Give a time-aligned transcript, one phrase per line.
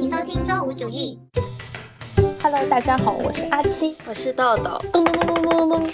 [0.00, 1.18] 欢迎收听周五主义。
[2.42, 3.94] Hello，大家好，我是阿七。
[4.08, 5.90] 我是豆豆，咚咚咚咚咚咚咚，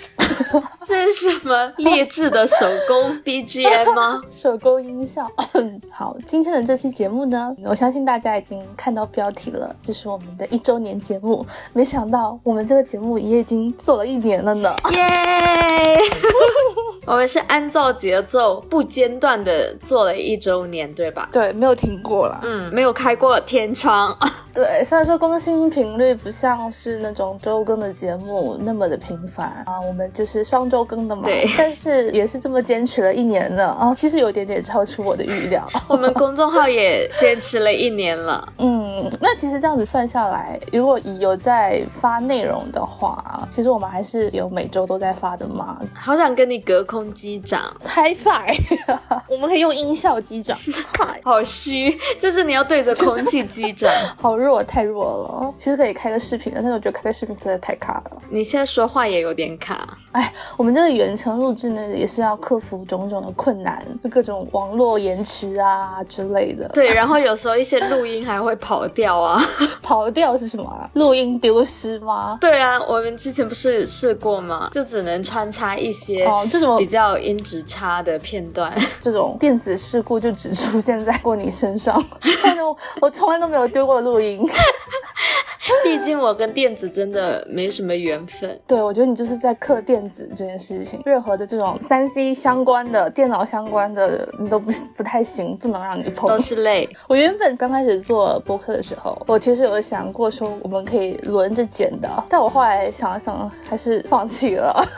[0.86, 4.22] 这 是什么劣质的手工 BGM 吗？
[4.32, 5.30] 手工音效。
[5.90, 11.44] 好，今天的这期节目呢，我相信大家已经看到标题了，这是我们的一周年节目。
[11.72, 14.74] 没想到我们这个节目也已经做了一年了呢。
[14.92, 15.98] 耶！
[17.06, 21.28] 我们是按照节奏不间断的做了一周年，对吧？
[21.32, 22.40] 对，没有停过了。
[22.42, 24.16] 嗯，没有开过天窗。
[24.56, 31.24] 对，虽然说更新频率不像是那种周更的节目那么的频繁啊，我们就是双周更的嘛。
[31.24, 35.68] 对但是也是这么坚持了一年了啊，其实有点点超出我的预料。
[35.88, 38.50] 我们公众号也坚持了一年了。
[38.56, 45.78] 嗯，那其实这样子算下来，如果以有在发内容的话，其实我们还是有每周都在发的嘛。
[45.94, 48.56] 好想跟你隔空击掌， High five，
[49.28, 50.56] 我们可以用音效击掌。
[50.98, 53.92] 嗨，好虚，就是你要对着空气击掌。
[54.16, 55.52] 好弱，太弱了。
[55.58, 58.22] 其实可以开个视频的，但是我觉得开个视频真的太卡了。
[58.30, 59.98] 你现在说话也有点卡。
[60.12, 66.68] 哎，我们这个远程录制呢，也是要克服种种的困难，就各种网络延迟啊之类的。
[66.68, 69.40] 对，然后有时候一些录音还会跑掉啊。
[69.82, 70.88] 跑调是什么啊？
[70.94, 72.38] 录音丢失吗？
[72.40, 74.70] 对啊，我们之前不是试过吗？
[74.72, 78.74] 就只能穿插一些哦，这种比较音质差的片段。
[79.02, 82.02] 这种电子事故就只出现在过你身上，
[82.42, 82.62] 真的，
[83.00, 84.35] 我从来都没有丢过录音。
[85.82, 88.58] 毕竟我跟电子真的没什么缘分。
[88.66, 96.38] 对，我觉得你就是在克电子这件事情，任何的这种三 C 相关的、电脑相关的，你都不不太行，不能让你碰都。
[96.38, 104.88] 是累，我原本刚开始做播客的时候，我其实有想过说我们可以轮着剪的，但我后来想了想，还是放弃了。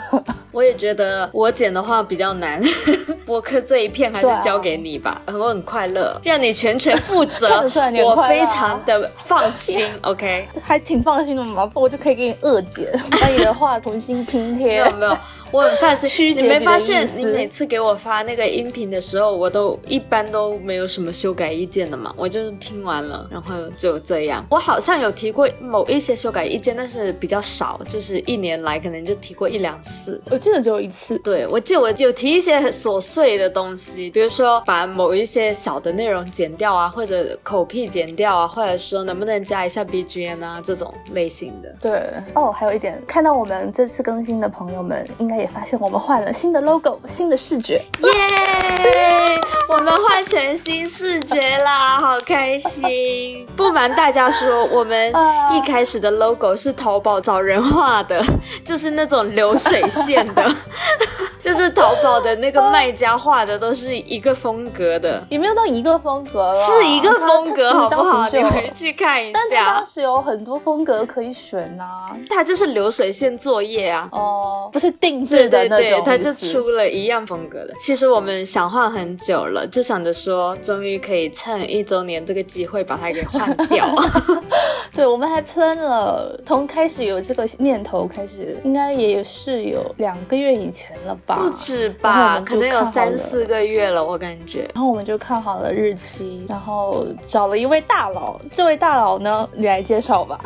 [0.50, 2.60] 我也觉得我剪的话比较难，
[3.26, 7.62] 播客这一片还是交给你吧，我很快乐，让你全权负责
[8.04, 9.86] 我非常的放心。
[10.02, 12.90] OK，还挺放心的嘛，我就可以给你恶剪，
[13.20, 14.96] 把你的话重新拼贴没贴有。
[14.96, 15.18] 没有，
[15.50, 16.36] 我很放心。
[16.36, 24.44] 你没发现，你每次给我发那个音频的时候，我都一般都没有什么修改意见的嘛，我就是听完了，然后就这样。
[24.50, 30.20] 我好像有提过某一些修改意见，但是比较少，就是一年来可能就提过一两次。
[30.30, 41.74] 我记得只有一次，对，我记得我有提一些很琐碎的东西，比如说把某一些小的内容剪掉啊，或者口癖剪掉啊，或者说能不能加一下 BGM 啊这种类型的。
[41.80, 42.02] 对
[42.34, 47.74] 哦，还有一点，看到我们这次更新的朋友们，应该也发现我们换了新的 logo，新的视觉。
[48.02, 49.40] 耶！
[49.68, 53.46] 我们换全新视觉啦， 好开心！
[53.56, 58.22] 不瞒大家说，我们啊一开始的 logo 是淘宝找人画的，
[58.64, 60.50] 就是那种流水线的，
[61.38, 68.26] 就是淘宝的那个卖家画的都是一个风格的，也没有到一个风格了，是一个风格，好不好？
[68.30, 71.86] 你回去看一下但是下当，时有很多风格可以选呐、
[72.30, 74.08] 它就是流水线作业啊。
[74.12, 77.74] 哦，不是定制的那种对，它就出了一样风格的。
[77.78, 83.86] 其实我们想换很久了，就想着说，终于可以趁一周年这个机会把它给换掉。
[84.94, 91.36] 对，我们还 plan 了，从开始有这个念头开始，应该也是有两个月以前了吧？
[91.36, 94.68] 不止吧，可能有三四个月了，我感觉。
[94.74, 98.40] 然后我们就看好了日期，然后找了一位大佬。
[98.54, 100.40] 这位大佬呢，你来介绍吧。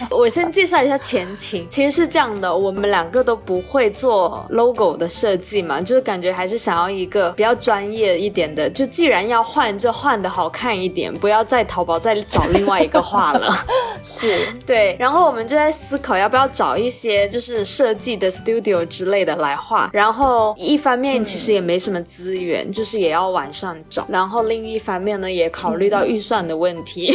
[0.10, 13.48] 我先介绍一下前情，其实是这样的，我们两个都不会做 logo 的设计嘛，就是感觉还是想要一个比较专业一点的，就既然要换，就换的好看一点，不要在淘宝再找另外一个画了。
[14.02, 19.90] 是， 对，然后我们就在思考要不要找一些就是设计的 studio 之类的来画。
[19.92, 24.06] 然后一方面其实也没什么资源，就是也要晚上找。
[24.08, 27.12] 然后另一方面呢，也考虑到预算的问题。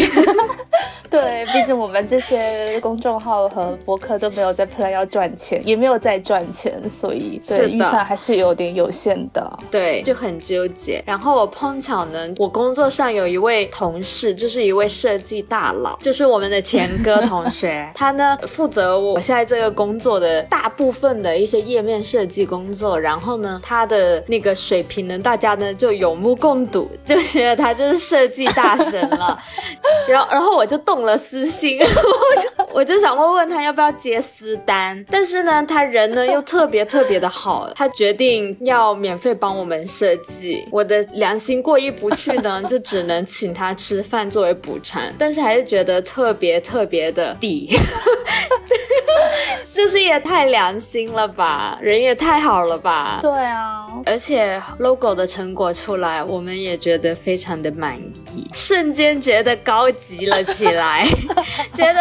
[1.09, 9.59] 对，毕竟我们这些公众号和博客都没有在 plan 要赚钱，也没有在赚钱，所以对预算还是有点有限的。
[9.71, 11.03] 对，就很纠结。
[11.05, 22.99] 然后我碰巧呢，我工作上有一位同事，就是一位设计大佬，就是我们的前哥同学， 他呢负责我现在这个工作的大部分的一些页面设计工作。
[22.99, 29.37] 然后呢，他的那个水平呢，大家呢就有目共睹，就觉得他就是设计大神了。
[30.07, 40.67] 然后，然后我就动了私心， 我就我就想问问他要不要接私单，但是呢，他人呢又特别特别的好，他决定要免费帮我们设计。
[40.71, 47.75] 我的良心过意不去呢，就只能请他吃饭作为补偿，但是还是觉得特别特别的抵。
[49.73, 53.19] 就是也太良心了吧，人也太好了吧。
[53.21, 57.97] 对啊，而且 logo 的成果出来，我们也觉得非常的满
[58.33, 61.05] 意，瞬间觉得高级了起来，
[61.73, 61.99] 觉得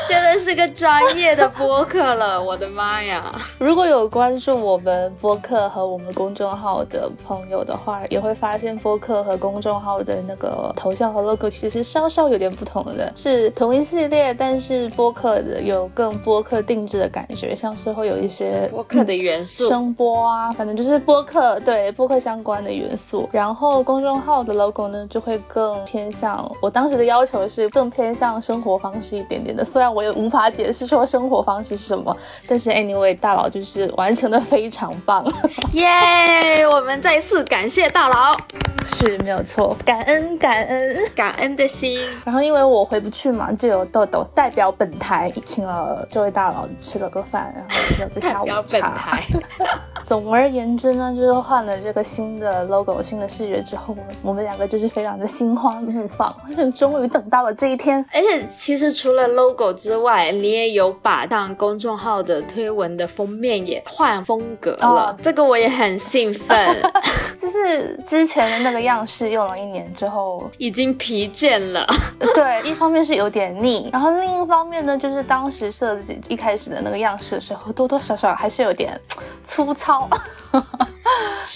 [0.08, 3.32] 觉得是个专业的播客了，我的妈呀！
[3.58, 23.28] 如果有关注我们播客和我们公众号的朋友的话，也会发现播客和公众号的那个头像和 logo 其实稍稍有点不同的，是同一系列，但是播客的有更播客定制的感觉，像是会有一些 播客的元素，声波啊，反正就是播客对播客相关的元素。
[23.30, 32.16] 然后公众号的 logo 呢，就会更偏向我当时的要求是更偏向生活方式一点点的，虽然我也无法解释说生活方式是什么，
[32.46, 35.24] 但是 anyway 大佬就是完成的非常棒，
[35.72, 36.66] 耶！
[36.66, 38.36] 我们再次感谢大佬，
[38.84, 42.00] 是没有错，感恩感恩感恩的心。
[42.24, 49.18] 然后因为我回不去嘛，就有豆豆代表本台请了这位大佬吃了个饭，然后吃了个下午茶。
[50.04, 58.04] 总而言之呢，就是换了这个新的 logo、新的视觉之后，我们两个就是非常的心花怒放，就终于等到了这一天。
[58.12, 66.82] 而且其实除了 logo 之外，你也有把当公众号的推文的封面也换风格了，这个我也很兴奋。
[67.40, 71.86] 就是之前的那个样式用了一年之后，已经疲倦了。
[72.34, 78.98] 对，一方面是有点腻，然后另一方面呢，就是当时设计一开始的那个样式的时候，多多少少还是有点
[79.44, 79.89] 粗糙。
[79.90, 80.08] 好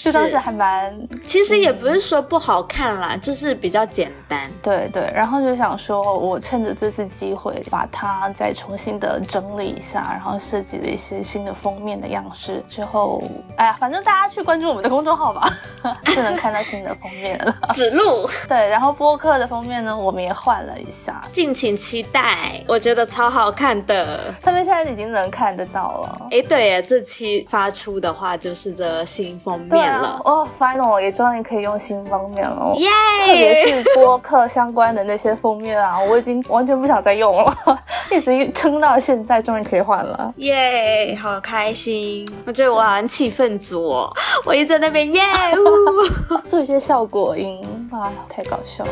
[0.03, 0.93] 就当时还蛮，
[1.25, 4.49] 其实也不是说不好看啦，就是比较简单。
[4.61, 12.63] 对对，然后就想说，我趁着这次机会把它再重新的整理一下，然后设计了一些新的封面的样式。
[12.67, 13.23] 之后，
[13.57, 15.47] 哎呀，反正大家去关注我们的公众号吧，
[16.07, 17.55] 就能看到新的封面了。
[17.73, 18.27] 指路。
[18.49, 22.61] 对，然后播客的封面呢，我们也换了一下，敬请期待。
[22.67, 26.27] 我觉得超好看的，他们现在已经能看得到了。
[26.31, 30.21] 哎，对呀，这期发出的话就是这新封面了。
[30.23, 32.73] 哦，final 也终于可以用新封面了。
[32.77, 32.89] 耶！
[33.25, 34.45] 特别是播客。
[34.47, 37.79] 相关的那些封面啊， 我已经完全不想再用了，
[38.11, 41.17] 一直撑到现在，终于可以换了，耶！
[41.21, 44.13] 好开心，我觉得我好像气氛组哦，
[44.45, 45.21] 我一直在那边耶，
[46.47, 48.91] 做一些效果音啊，太搞笑了。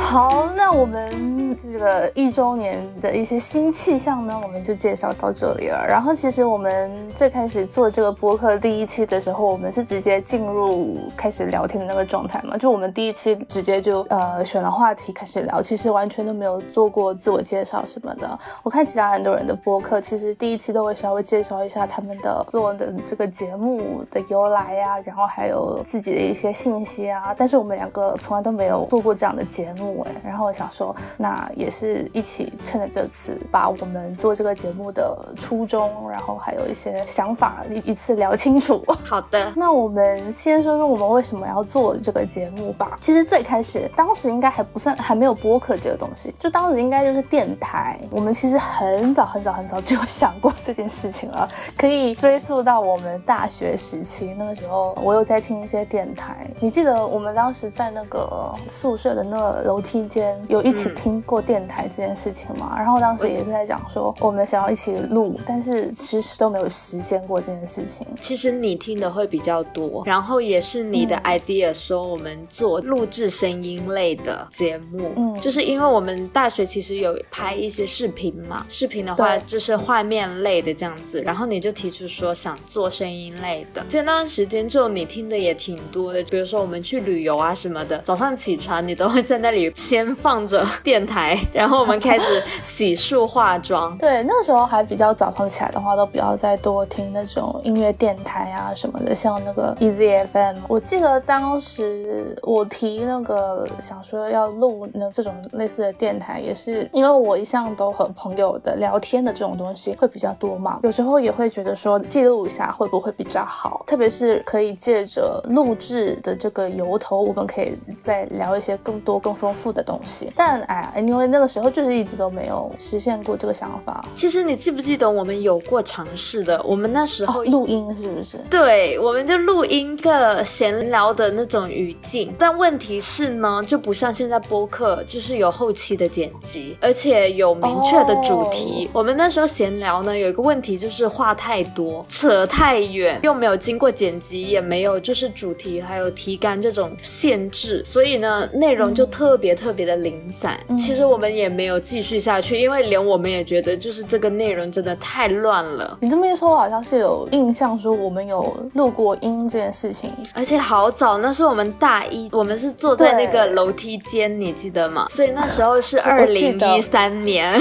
[0.00, 5.84] 好，那我们这个一周年的一些新气象呢，我们就介绍到这里了。
[5.86, 12.56] 然后，其实我们最开始做这个播客第一期的时候，我们是直接进入开始聊天的那个状态嘛？
[12.56, 18.38] 就我们第一期直接就呃选了话题开始聊，其实完全都没有做过自我介绍什么的。
[18.62, 27.34] 我看其他很多人的播客，其实第一期都会稍微介绍一下他们的做的这个节目的由来呀，然后还有自己的一些信息啊。
[27.36, 30.12] 但是我们两个从来都没有做过这样的节目哎。
[30.24, 38.84] 然后我想说，那也是一起趁着这次，把我们做这个节目的初衷，然后还有一些想法一一次聊清楚。
[39.04, 42.98] 好的，那我们先说说我们为什么要做这个节目吧。
[43.00, 47.98] 其实最开始，当时应该还不算还没有播客这个东西，就当时应该就是电台。
[48.10, 51.48] 我们其实很早很早很早就有想过这件事情了，
[51.78, 54.34] 可以追溯到我们大学时期。
[54.36, 56.46] 那个时候，我有在听一些电台。
[56.60, 60.02] 你记得我们当时在那个宿舍的那个楼梯。
[60.12, 62.74] 间有一起听过电台这件事情嘛？
[62.76, 68.06] 然后当时也是在讲说我们想要一起录，但是其实都没有实现过这件事情。
[68.20, 83.82] 其实你听的会比较多，然后也是你的 idea 说我们做录制声音类的节目，嗯，就是因为我们大学其实有拍一些视频嘛，视频的话就是画面类的这样子，然后你就提出说想做声音类的。
[83.88, 89.62] 这段时间就你听的也挺多的，比如说我们去旅游啊什么的，早上起床你都会在那里。
[89.74, 91.21] 先放着电台，
[91.52, 93.96] 然后我们开始洗漱化妆。
[93.98, 100.56] 对，那时候还比较早上起来的话，都比较再多听那种音乐电台啊什么的，像那个 EZ FM。
[100.68, 119.72] 我记得当时我提那个想说要录那这种类似的电台，也是因为我一向都和朋友的聊天的这种东西会比较多嘛，有时候也会觉得说记录一下会不会比较好，特别是可以借着录制的这个由头，我们可以再聊一些更多更丰富。
[119.72, 124.02] 的东西，但哎，因为那个时候就是一直都没有实现过这个想法。
[124.14, 126.58] 其实你记不记得我们有过尝试的？
[126.62, 128.38] 我们那时候录音是不是？
[128.48, 132.34] 对，我们就录音个闲聊的那种语境。
[132.38, 138.88] 但问题是呢，就不像现在播客，就是有后期的剪辑，而且有明确的主题。
[138.90, 149.42] 我们那时候闲聊呢，有一个问题就是话太多，扯太远，又没有经过剪辑，也没有就是主题还有提纲这种限制，所以呢，内容就特别。
[149.42, 150.56] 别特别的零散。
[150.68, 155.98] 嗯其实我们也没有继续下去，因为连我们也觉得就是这个内容真的太乱了。
[156.00, 160.10] 你这么一说，我好像是有印象说我们有录过音这件事情。
[160.34, 165.06] 而且好早，那是我们大一，我们是坐在那个楼梯间，你记得吗？
[165.10, 167.58] 所以那时候是 二零一三年。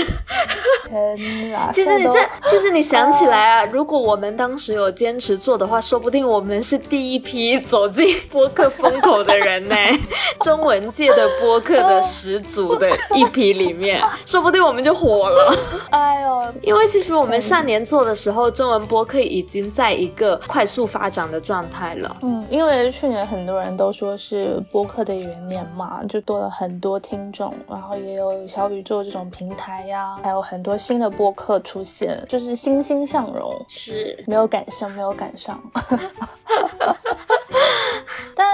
[0.90, 1.72] 天哪！
[1.74, 2.20] 其实你这，
[2.50, 9.76] 其实你想起来啊，如果我们当时有坚持做的话，说不定我们是第一批走进播客风口的人呢。
[10.42, 15.54] 中文界的播客的始祖的一批里面，说不定我们就火了。
[15.90, 22.18] 哎呦，因为其实我们上年做的时候，中文播客已经在一个快速发展的状态了。
[22.22, 33.66] 嗯，因为去年很多人都说是播客的元年嘛，就多了很多听众，然后也有小宇宙这种平台呀，还有很多新的播客出现，就是欣欣向荣。
[33.68, 35.60] 是，没有赶上，没有赶上。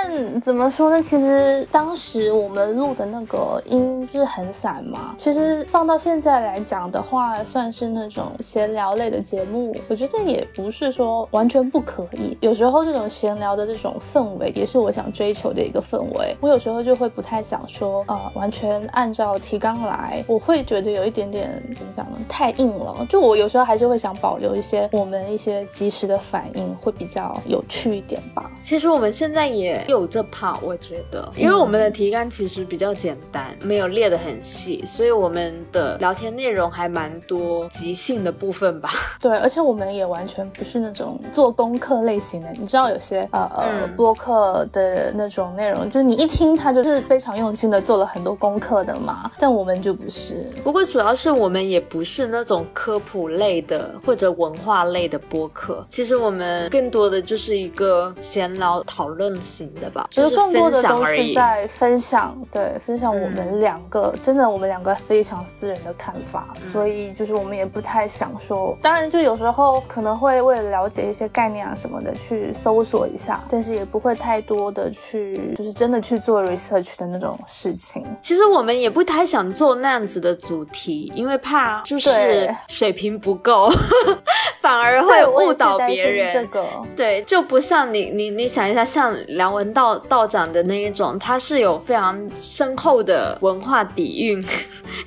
[0.10, 1.02] 但怎么说呢？
[1.02, 5.14] 其实当时我们录的那个音就是很散嘛。
[5.18, 12.38] 其实放到现在来讲的话，算是那种闲聊类的节目，我觉得也不是说完全不可以。
[12.40, 16.34] 有时候这种闲聊的这种氛围，也是我想追求的一个氛围。
[16.40, 22.18] 我有时候就会不太想说，呃，完全按照提纲来，我会觉得有一点点怎么讲呢？
[22.30, 23.06] 太硬了。
[23.10, 28.50] 就我有时候还是会想保留一些我们一些及时的反应，会比较有趣一点吧。
[28.64, 38.90] 其实我们现在也有这怕，我觉得，因为我们的提纲其实比较简单，没有列得很细，所以我们的聊天内容还蛮多即兴的部分吧。
[39.22, 42.50] 对，而且我们也完全不是那种做功课类型的。
[42.60, 50.46] 你知道有些呃呃嗯播客的那种内容，就是你一听他就是非常用心的做了很多功课的嘛，但我们就不是。
[50.64, 61.06] 不过主要是我们也不是那种科普类的或者文化类的播客，其实我们更多的就是一个闲聊讨论型的吧，就是更多的都。
[61.08, 78.06] 是在分享，对，分享我嗯们两个、真的我们两个非常私人的看法，嗯所以就是我们也不太想说，当然就有时候可能会为了了解一些概念啊什么的去搜索一下，但是也不会太多的去就是真的去做 research 的那种事情。
[78.22, 83.70] 其实我们也不太想做那样子的主题，因为怕就是水平不够，
[84.60, 86.34] 反而会误导别人。
[86.34, 86.66] 这个。
[86.96, 94.44] 对，就不像你你你想一下，像梁文道道长的那一种，他是有非常深厚的文化底蕴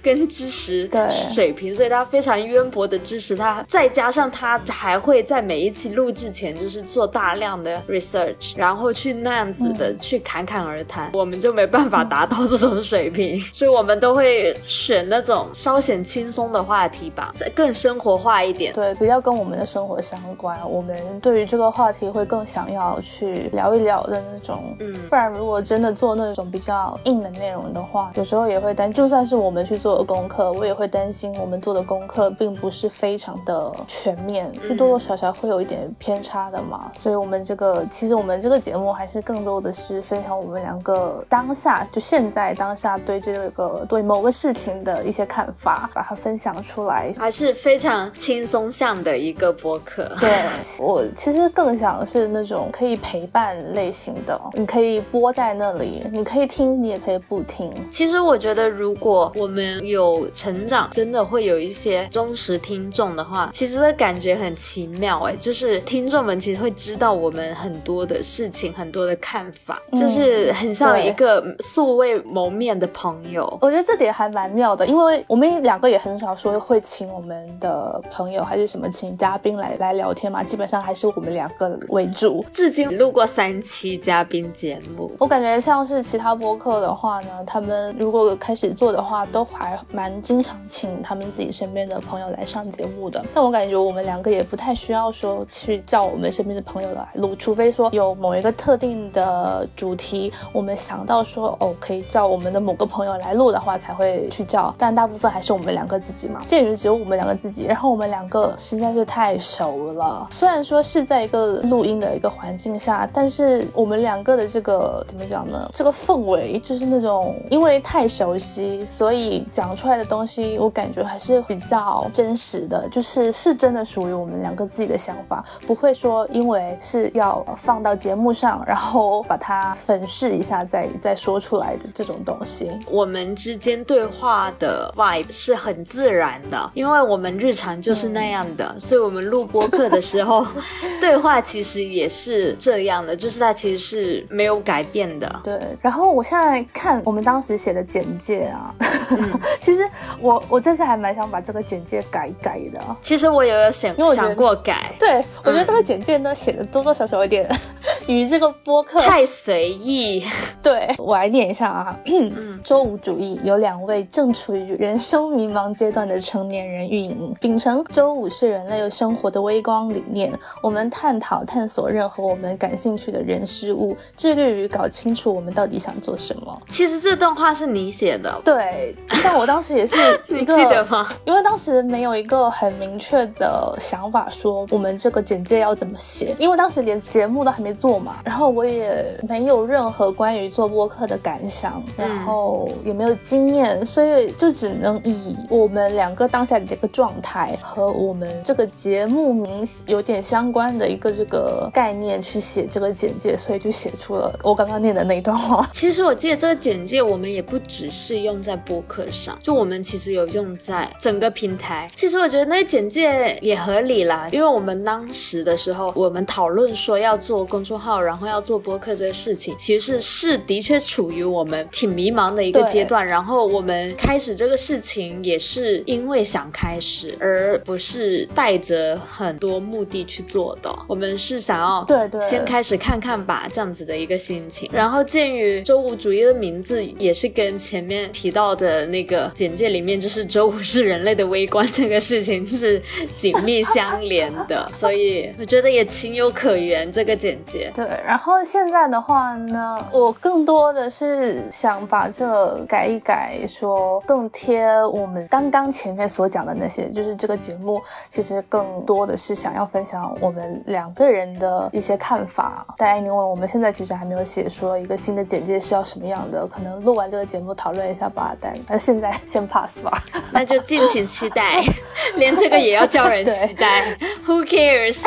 [0.03, 18.73] 跟知识对水平，所以他非常渊博的知识，他再加上他还会在每一期录制前就是做大量的 research，然后去那样子的去侃侃而谈，我们就没办法达到这种水平， 所以我们都会选那种稍显轻松的话题吧，更生活化一点。
[18.73, 24.50] 对，比较跟我们的生活相关，我们对于这个话题会更想要去聊一聊的那种。
[24.79, 36.91] 嗯不然如果真的做那种比较硬的内容的话，有时候也会担，就算是我们去做的功课，我也会担心我们做的功课并不是非常的全面，就多多少少会有一点偏差的嘛。
[36.95, 47.13] 所以我们这个其实我们这个节目还是更多的是分享我们两个当下就现在当下对这个对某个事情的一些看法，把它分享出来。
[47.19, 50.11] 还是非常轻松向的一个播客。
[50.19, 50.31] 对
[50.79, 57.73] 我其实更想是那种可以陪伴类型的，你可以播在那里，你可以听，你也可以不听。
[57.91, 73.47] 其实我觉得，如果我们有成长，真的会有一些忠实听众的话，其实的感觉很奇妙哎，就是听众们其实会知道我们很多的事情，很多的看法，嗯就是很像一个素未谋面的朋友。
[73.61, 82.45] 我觉得这点还蛮妙的，因为我们两个也很少说会请我们的朋友还是什么请嘉宾来来聊天嘛，基本上还是我们两个为主。
[82.51, 93.25] 至今录过三期嘉宾节目，我感觉像是其他播客的话呢，他们如果开始做的话，都还蛮经常请他们自己身边的朋友来上节目的。
[93.35, 104.73] 但我感觉我们两个也不太需要说去叫我们身边的朋友来录，除非说有某一个特定的主题，我们想到说哦可以叫我们的某个朋友来录的话，才会去叫。
[104.79, 106.41] 但大部分还是我们两个自己嘛。
[106.47, 115.71] 鉴于只有我们两个自己，然后我们两个实在是太熟了，虽然说是在一个录音的一个环境下，但是我们两个的这个怎么讲呢？
[115.73, 132.69] 这个氛围就是那种因为太熟悉，所以讲讲出来的东西，我感觉还是比较真实的，就是是真的属于我们两个自己的想法，不会说因为是要放到节目上，然后把它粉饰一下再 再说出来的这种东西。
[132.91, 140.45] 我们之间对话的 vibe 是很自然的，因为我们日常就是那样的，所以我们录播客的时候，
[141.01, 145.41] 对话其实也是这样的，就是它其实是没有改变的。
[145.43, 148.75] 对，然后我现在看我们当时写的简介啊，
[149.61, 149.87] 其实
[150.21, 152.81] 我我这次还蛮想把这个简介改一改的。
[153.03, 157.49] 其实我也有想想过改，对，我觉得这个简介呢写的多多少少有点
[158.07, 160.25] 与这个播客太随意。
[160.63, 161.99] 对我来念一下啊，
[162.63, 170.31] 周五主义有两位正处于人生迷茫阶段的成年人运营，秉承周五是人类生活的微光理念，
[170.63, 176.63] 我们探讨探索任何我们感兴趣的人事物，致力于搞清楚我们到底想做什么。
[176.69, 179.97] 其实这段话是你写的，对，但我当时也是
[180.29, 181.09] 你 一个记得吗？
[181.25, 205.69] 因为当时没有一个很明确的想法，说我们这个简介要怎么写，因为当时连节目都还没做嘛，然后我也没有任何关于做播客的感想，然后也没有经验，所以就只能以我们两个当下的这个状态和我们这个节目名有点相关的一个这个概念去写这个简介，所以就写出了我刚刚念的那一段话。
[205.73, 211.91] 其实我记得这个简介，我们也不只是用在播客上，就我们其实有用在整个平台。
[211.95, 223.07] 其实我觉得那个简介也合理啦，因为我们当时的时候，我们讨论说要做公众号，然后要做播客这个事情，其实是是的确处于我们挺迷茫的一个阶段。
[223.07, 230.71] 然后我们开始这个事情，也是因为想开始，而不是带着很多目的去做的。
[230.87, 234.71] 我们是想要对对先开始看看吧，这样子的一个心情。
[234.73, 242.81] 然后鉴于周五主义的名字也是跟前面提到的那个简介里面，就是周五是人类的微观这个事情是
[243.15, 247.71] 紧密相连的， 所以我觉得也情有可原这个简介。
[247.75, 262.67] 对，然后现在的话呢，我更多的是想把这改一改，说更贴我们刚刚前面所讲的那些，就是这个节目其实更多的是想要分享我们两个人的一些看法。
[262.77, 268.33] 但因为我们现在其实还没有写说一个新的简介是要什么样的，可能录完这个节目讨论一下吧。
[268.41, 270.01] 但但现在先 pass 吧。
[270.31, 271.61] 那就敬请期待，
[272.15, 273.97] 连这个也要叫人 期待。
[274.25, 275.05] Who cares？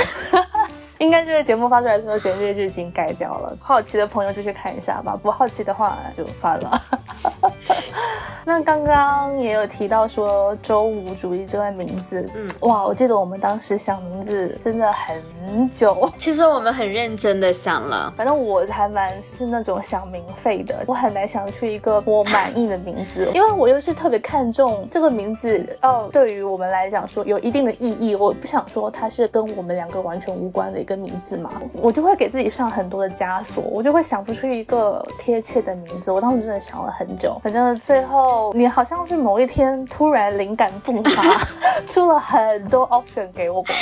[0.99, 3.55] 应该这个节目发出来的时候，简介就已经改掉了。
[3.61, 6.81] 好奇的朋友就去看一下吧，不好奇的话就算了。
[8.43, 16.11] 那刚刚也有提到说周五主义这个名字，嗯哇，我记得我们当时想名字真的很久。
[16.17, 18.13] 其实我们很认真的想了。
[18.17, 31.51] 反正我还蛮是那种想名费的，我很难想出一个我满意的名字，因为我又是特别看重这个名字哦对于我们来讲说有一定的意义，我不想说它是跟我们两个完全无关的一个名字嘛，
[31.81, 36.11] 我就会给自己上很多的枷锁，我就会想不出一个贴切的名字。
[36.11, 41.23] 我当时真的想了很久，反正最后你好像是某一天突然灵感迸发，
[41.87, 43.73] 出了很多 option 给我吧。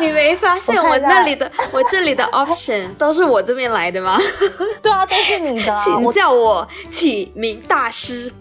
[0.00, 4.07] 你没发现我那里的 我这里的 option 都是我这边来的吗？
[4.80, 8.32] 对啊，都是你的啊，请叫我起名大师。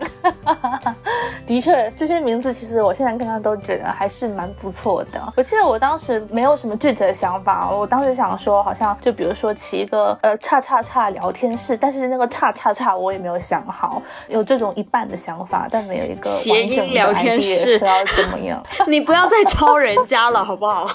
[1.45, 5.34] 的确，这些名字其实我现在看看都觉得还是蛮不错的。
[5.36, 20.86] 我记得我当时没有什么具体的想法，我当时想说，好像就比如说起一个呃叉叉叉聊天室，但是那个叉叉叉我也没有想好，有这种一半的想法，但没有一个谐音完整的聊天室是要怎么样 你不要再抄人家了，好不好？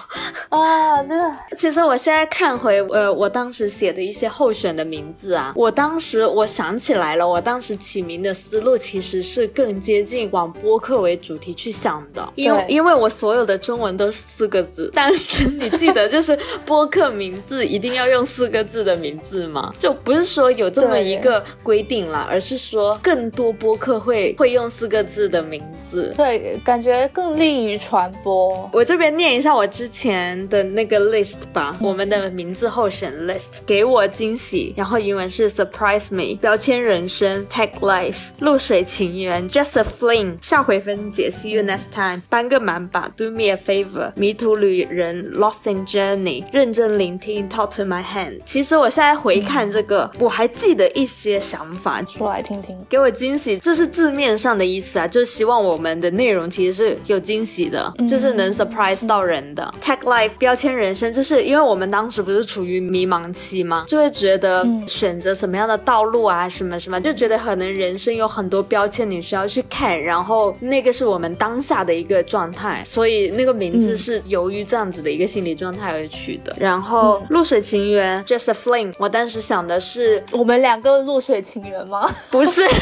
[0.51, 1.03] 啊？
[1.03, 1.19] 对，
[1.57, 19.75] 其实我现在看回呃，我当时写的一些候选的名字啊，我当时我想起来了，我当时起名的思路其实是更接近往播客为主题去想的，因为因为我所有的中文都是四个字，但是你记得就是播客名字一定要用四个字的名字吗？
[19.79, 26.15] 就不是说有这么一个规定了，而是说更多播客会会用四个字的名字。
[26.17, 28.71] 对，感觉更利于传播。
[28.73, 45.87] 我这边念一下我之前的那个 list 吧，我们的名字候选 list，给我惊喜，然后英文是 surprise me，标签人生，tag life，露水情缘，just a fling，下回分解，see you next time，搬个满吧，do me a favor，迷途旅人，lost in
[45.87, 48.41] journey，认真聆听，talk to my hand。
[48.45, 52.77] 其实我现在回看这个，我还记得一些想法，说来听听。
[52.89, 59.73] 给我惊喜，这是字面上的意思啊，就是希望我们的内容其实是有惊喜的，就是能 surprise 到人的。
[59.83, 64.42] Tag Life 标签人生，就是因为我们当时不是处于迷茫期吗，就会觉得
[64.87, 76.55] 选择什么样的道路啊，什么什么，就觉得可能人生有很多标签你需要去看，然后那个是我们当下的一个状态，所以那个名字是由于这样子的一个心理状态而取的。
[76.59, 82.09] 然后《露水情缘》Just a Fling，我当时想的是我们两个露水情缘吗？
[82.31, 82.63] 不是。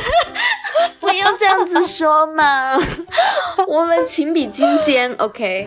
[0.98, 2.78] 不要这样子说嘛，
[3.66, 5.66] 我们情比金坚，OK。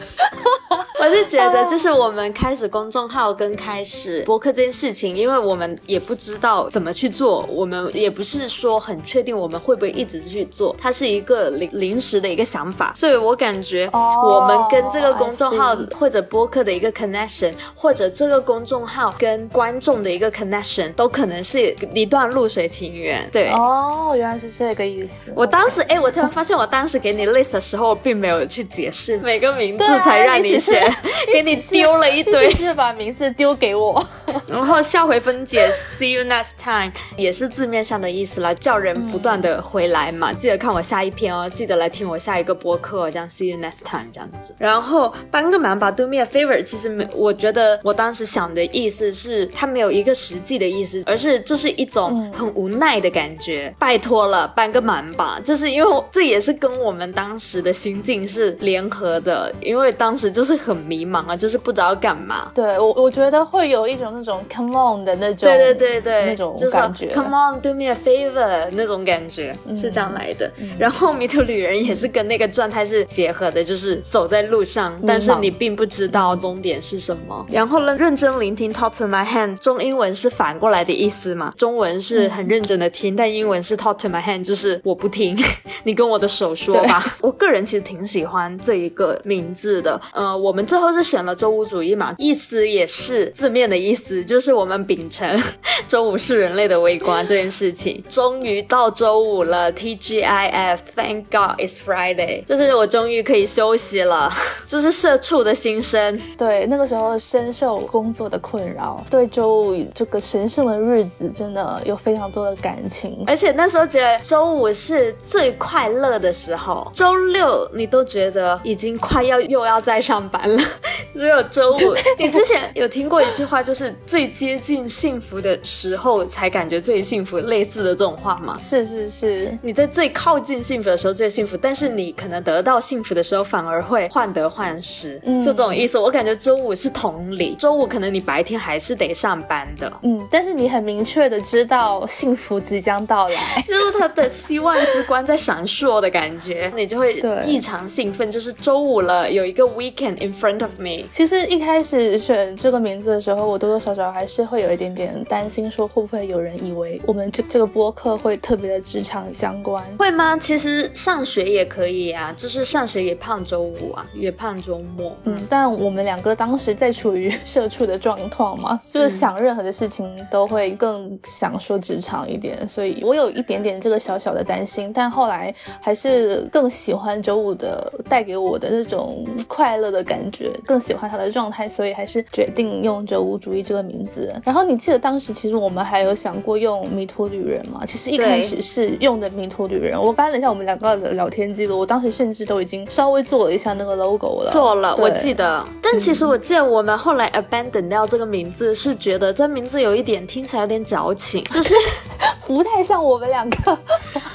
[1.03, 23.27] 我是觉得，就是我们开始公众号跟开始播客这件事情，因为我们也不知道怎么去做，我们也不是说很确定我们会不会一直去做，它是一个临临时的一个想法，所以我感觉我们跟这个公众号或者播客的一个 connection，或者这个公众号跟观众的一个 connection，都可能是一段露水情缘。
[23.29, 25.33] 对，哦，原来是这个意思。
[25.35, 30.92] 我当时，哎，我突然发现，我当时给你 list 的时候，并没有去解释每个名字，才让你选，
[31.31, 34.05] 给你丢了一堆，是把名字丢给我。
[34.47, 40.33] 然后下回分解，see you next time，也是字面上的意思啦，叫人不断的回来嘛。
[40.33, 44.53] 记得看我下一篇哦，记得来听我下一个播客，这样 see you next time 这样子。
[44.57, 53.73] 然后帮个忙吧，do me a favor，其实没，我觉得我当时想的意思是，它没有一个实际的意思，而是这是一种很无奈的感觉。
[53.77, 55.39] 拜托了，帮个忙吧。
[55.43, 62.51] 就是因为这也是跟我们当时的心境是联合的，因为当时就是很迷茫啊，就是不知道干嘛。
[62.53, 70.51] 对我，我觉得会有一种那种 come on 的那种，对对对对，那种感觉，come on do me a favor 那种感觉是这样来的。
[70.77, 77.45] 然后迷途旅人也是跟那个状态是结合的，就是走在路上，但是你并不知道终点是什么。
[77.49, 81.53] 然后呢，认真聆听 talk to my hand，中英文是反过来的意思嘛？
[81.57, 85.37] 中文是很认真的听，但英文是 talk to my hand，就是我不听。
[85.83, 87.03] 你跟我的手说吧。
[87.21, 89.99] 我个人其实挺喜欢这一个名字的。
[90.11, 95.39] 呃，我们最后是选了周五主义嘛，意思也是字面的意思，就是我们秉承
[95.87, 98.03] 周五是人类的微观这件事情。
[98.09, 104.33] 终于到周五了，TGIF，Thank God it's Friday，就是我终于可以休息了。
[104.65, 106.19] 这是社畜的心声。
[106.35, 113.23] 对，那个时候深受工作的困扰，对周五这个神圣的日子真的有非常多的感情。
[113.27, 115.13] 而且那时候觉得周五是。
[115.19, 120.52] 最快乐的时候，周六你都觉得已经快要又要再上班了，
[121.11, 121.95] 只有周五。
[122.17, 128.57] 你之前有听过一句话，就是最接近幸福的时候才感觉最幸福，类似的这种话吗？
[128.61, 135.99] 是是是，你在最靠近幸福的时候最幸福，但是你可能得到幸福的时候反而会患得患失，嗯就这种意思。
[135.99, 145.03] 我感觉周五是同理，周五可能你白天还是得上班的，嗯，但是你很明确的知道幸福即将到来， 就是他的希望之。
[145.03, 148.31] 光在闪烁的感觉，你就会异常兴奋。
[148.31, 151.05] 就是周五了，有一个 weekend in front of me。
[151.11, 159.81] 其实一开始选这个名字的时候，我多多少少还是会有一点点担心，说会不会有人以为我们这这个播客会特别的职场相关？
[159.97, 160.35] 会吗？
[160.37, 165.15] 其实上学也可以啊，就是上学也盼周五啊，也盼周末。
[165.23, 174.91] 嗯，但我们两个当时在处于社畜的状况嘛，就是想任何的事情都会更想说职场一点，所以我有一点点这个小小的担心。
[174.93, 184.33] 但后来还是更喜欢周五的带给我的那种快乐的感觉，更喜欢他的状态，所以还是决定用着无主义这个名字。
[184.43, 187.81] 然后你记得当时其实我们还有想过用迷途旅人吗？
[187.85, 189.97] 其实一开始是用的迷途旅人。
[189.97, 194.51] 我翻了一下我们两个的聊天记录，我当时甚至都已经稍微做了一下那个 logo 了。
[194.51, 195.65] 做了，我记得。
[195.81, 201.75] 但其实我记得我们后来 abandon 掉这个名字，是觉得这名字有一点听起来有点矫情，就是
[202.47, 203.77] 不太像我们两个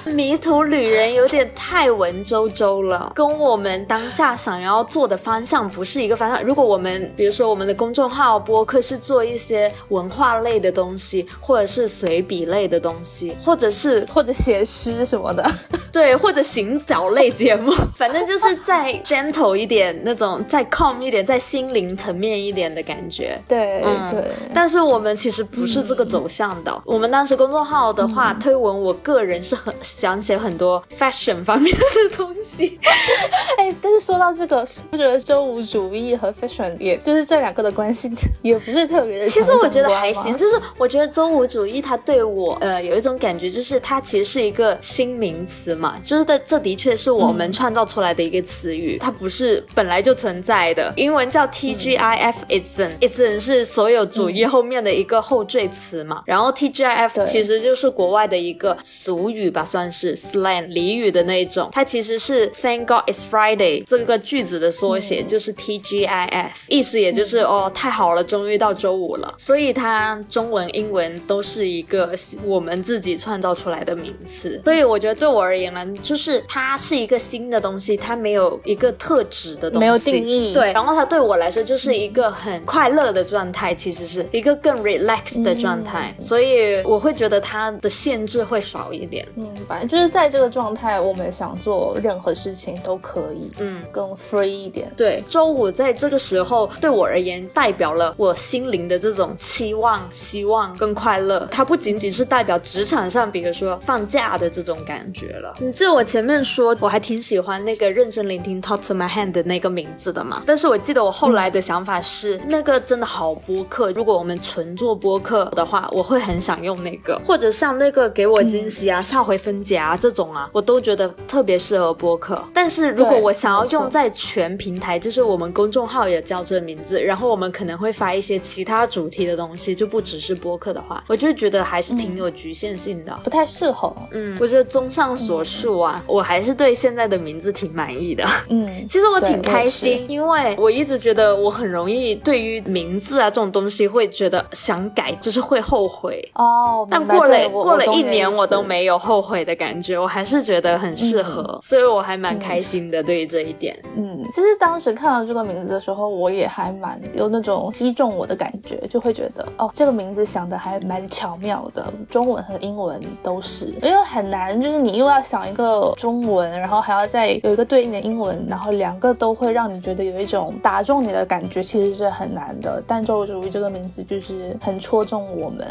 [0.09, 0.59] 迷途。
[0.69, 6.43] 旅人有点太文绉绉了，跟我们当下想要做的方向不是一个方向。
[6.43, 15.51] 如果我们比如说我们的公众号播客是做一些文化类的东西，或者是随笔类的东西，或者是或者写诗什么的，
[15.91, 23.41] 对，或者行脚类节目，反正就是再 gentle 一点，那种再 calm 一点，在心灵层面一点的感觉。
[23.49, 24.25] 对，对。
[24.53, 26.83] 但是我们其实不是这个走向的。
[26.85, 30.59] 我们当时公众号的话推文，我个人是很想写很。
[30.59, 32.77] 多 fashion 方面的东西，
[33.59, 38.11] 哎，但是说到这个，我觉得周五主义和 fashion，也就是这两个的关系
[38.43, 39.27] 也不是特别的。
[39.31, 50.93] 其实我觉得还行，就是我觉得周五主义它对我呃有一种感觉，就是它其实是一个新名词嘛，就是的这的确是我们创造出来的一个词语，它不是本来就存在的。
[50.97, 60.17] 英文叫 TGIF，isn't，isn't 是所有主义后面的一个后缀词嘛，然后 TGIF 其实就是国外的一个俗语吧，算是。
[60.19, 69.35] slang 俚语的那种，它其实是 Thank God it's Friday 这个个句子的缩写，就是 TGIF，意思也就是哦，太好了，终于到周五了。
[69.37, 74.61] 所以它中文、英文都是一个我们自己创造出来的名词。
[74.65, 80.53] 所以我觉得对我而言呢，就是它是一个新的东西，它没有一个特指的东西，没有定义。
[80.53, 86.15] 对，然后它对我来说就是一个很快乐的状态，其实是一个更 relax 的状态。
[86.19, 89.27] 所以我会觉得它的限制会少一点。
[89.35, 94.91] 明白，就是在这个状态，我们想做任何事情都可以，嗯，更 free 一点。
[94.97, 101.47] 对，周五在这个时候对我而言，代表了我心灵的这种期望、希望跟快乐。
[101.51, 105.55] 它不仅仅是代表职场上，比如说放假的这种感觉了。
[105.61, 110.43] 你记得我前面说，我还挺喜欢那个认真聆听 Talk to my hand 的那个名字的嘛？
[110.47, 113.91] 但是我记得我后来的想法是，那个真的好播客。
[113.93, 122.43] 如果我们纯做播客的话，我会很想用那个，或者像那个给我惊喜啊、下回分解啊这种啊，我都觉得特别适合播客。
[122.53, 133.95] 但是如果我想要用在全平台，就是我们公众号也叫这名字，然后我们可能会发一些其他主题的东西，就不只是播客的话，我就觉得还是挺有局限性的，不太适合。
[134.13, 138.25] 嗯，我觉得综上所述啊，我还是对现在的名字挺满意的。
[138.49, 146.87] 嗯， 其实我挺开心，因为我一直觉得我很容易对于名字啊这种东西会觉得想改，就是会后悔哦。
[146.91, 153.75] 但过了过了一年，我都没有后悔的感觉，我还是觉得很适合，所以我还蛮开心的对于这一点。
[153.97, 172.83] 嗯，其实当时看到这个名字的时候，我也还蛮有那种击中我的感觉，就会觉得哦，这个名字想的还蛮巧妙的，中文和英文都是，因为很难，就是你又要想一个中文，然后还要再有一个对应的英文，然后两个都会让你觉得有一种打中你的感觉，其实是很难的。
[172.87, 175.67] 但周主义这个名字就是很戳中我们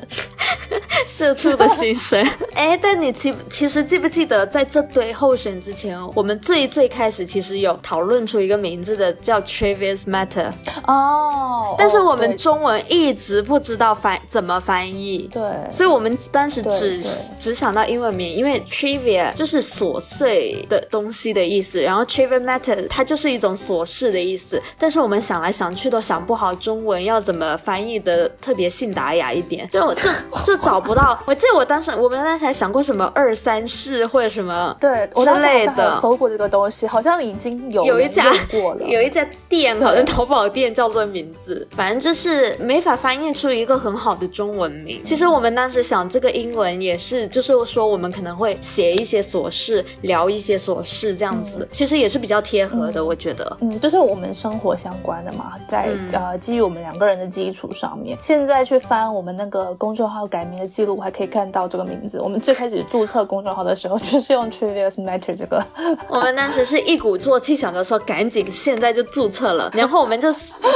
[1.06, 2.26] 社畜的心声。
[2.56, 10.52] 哎，但你其其实记不记得，在这堆候选之前，我们最最开始其实有讨论出一个名字的，叫 Travis Matter。
[10.86, 15.30] 哦，但是我们中文一直不知道翻怎么翻译。
[15.32, 17.02] 对，所以我们当时只
[17.38, 24.62] 只想到英文名，因为 Trivia 就是琐碎的东西的意思，然后 Trivia Matter 它就是一种琐事的意思。
[24.78, 30.10] 但是我们想来想去都想不好中文要怎么翻译的特别信达雅一点，就就
[30.44, 31.20] 就找不到。
[31.26, 45.02] 我记得我当时我们当时还想过什么二三事或者什么对之类的，搜过这个东西，好像已经有有一家过了， 有一家店好像淘宝店叫做名字，反正就是没法翻译出一个很好的中文名。
[45.04, 53.58] 其实我们当时想这个英文也是，就是说我们可能会写一些琐事，聊一些琐事这样子，其实也是比较贴合的，我觉得。
[53.62, 62.20] 嗯，就是我们生活相关的嘛，在呃基于我们两个人的基础上面，现在去翻我们那个公众号改名的记录，还可以看到这个名字。
[62.20, 65.66] 我们最开始注册公众号的时候，就是用 Trivial Matter 这个。
[66.10, 70.28] 我们当时是一鼓作气想着说，赶紧现在就注册了，然后我们就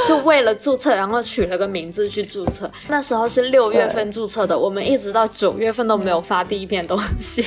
[0.07, 2.71] 就为了注册，然后取了个名字去注册。
[2.87, 7.45] 那时候是六月份注册的，我们一直到九月份都没有发第一篇东西。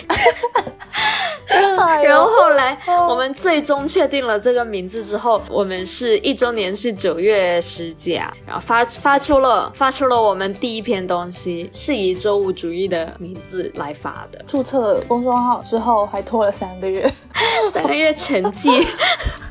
[2.02, 2.76] 然后后来
[3.08, 14.42] 我们最终确定了这个名字之后，我们是一周年是九月十几啊，然后发发出了发出了我们第一篇东西，是以周五主义的名字来发的。
[14.46, 17.10] 注册公众号之后还拖了三个月，
[17.70, 18.86] 三个月沉寂。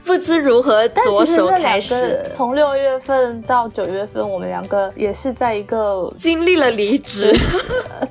[0.06, 2.22] 不知如何着手开始。
[2.36, 7.34] 从六月份到九月份，我们两个也是在一个经历了离职，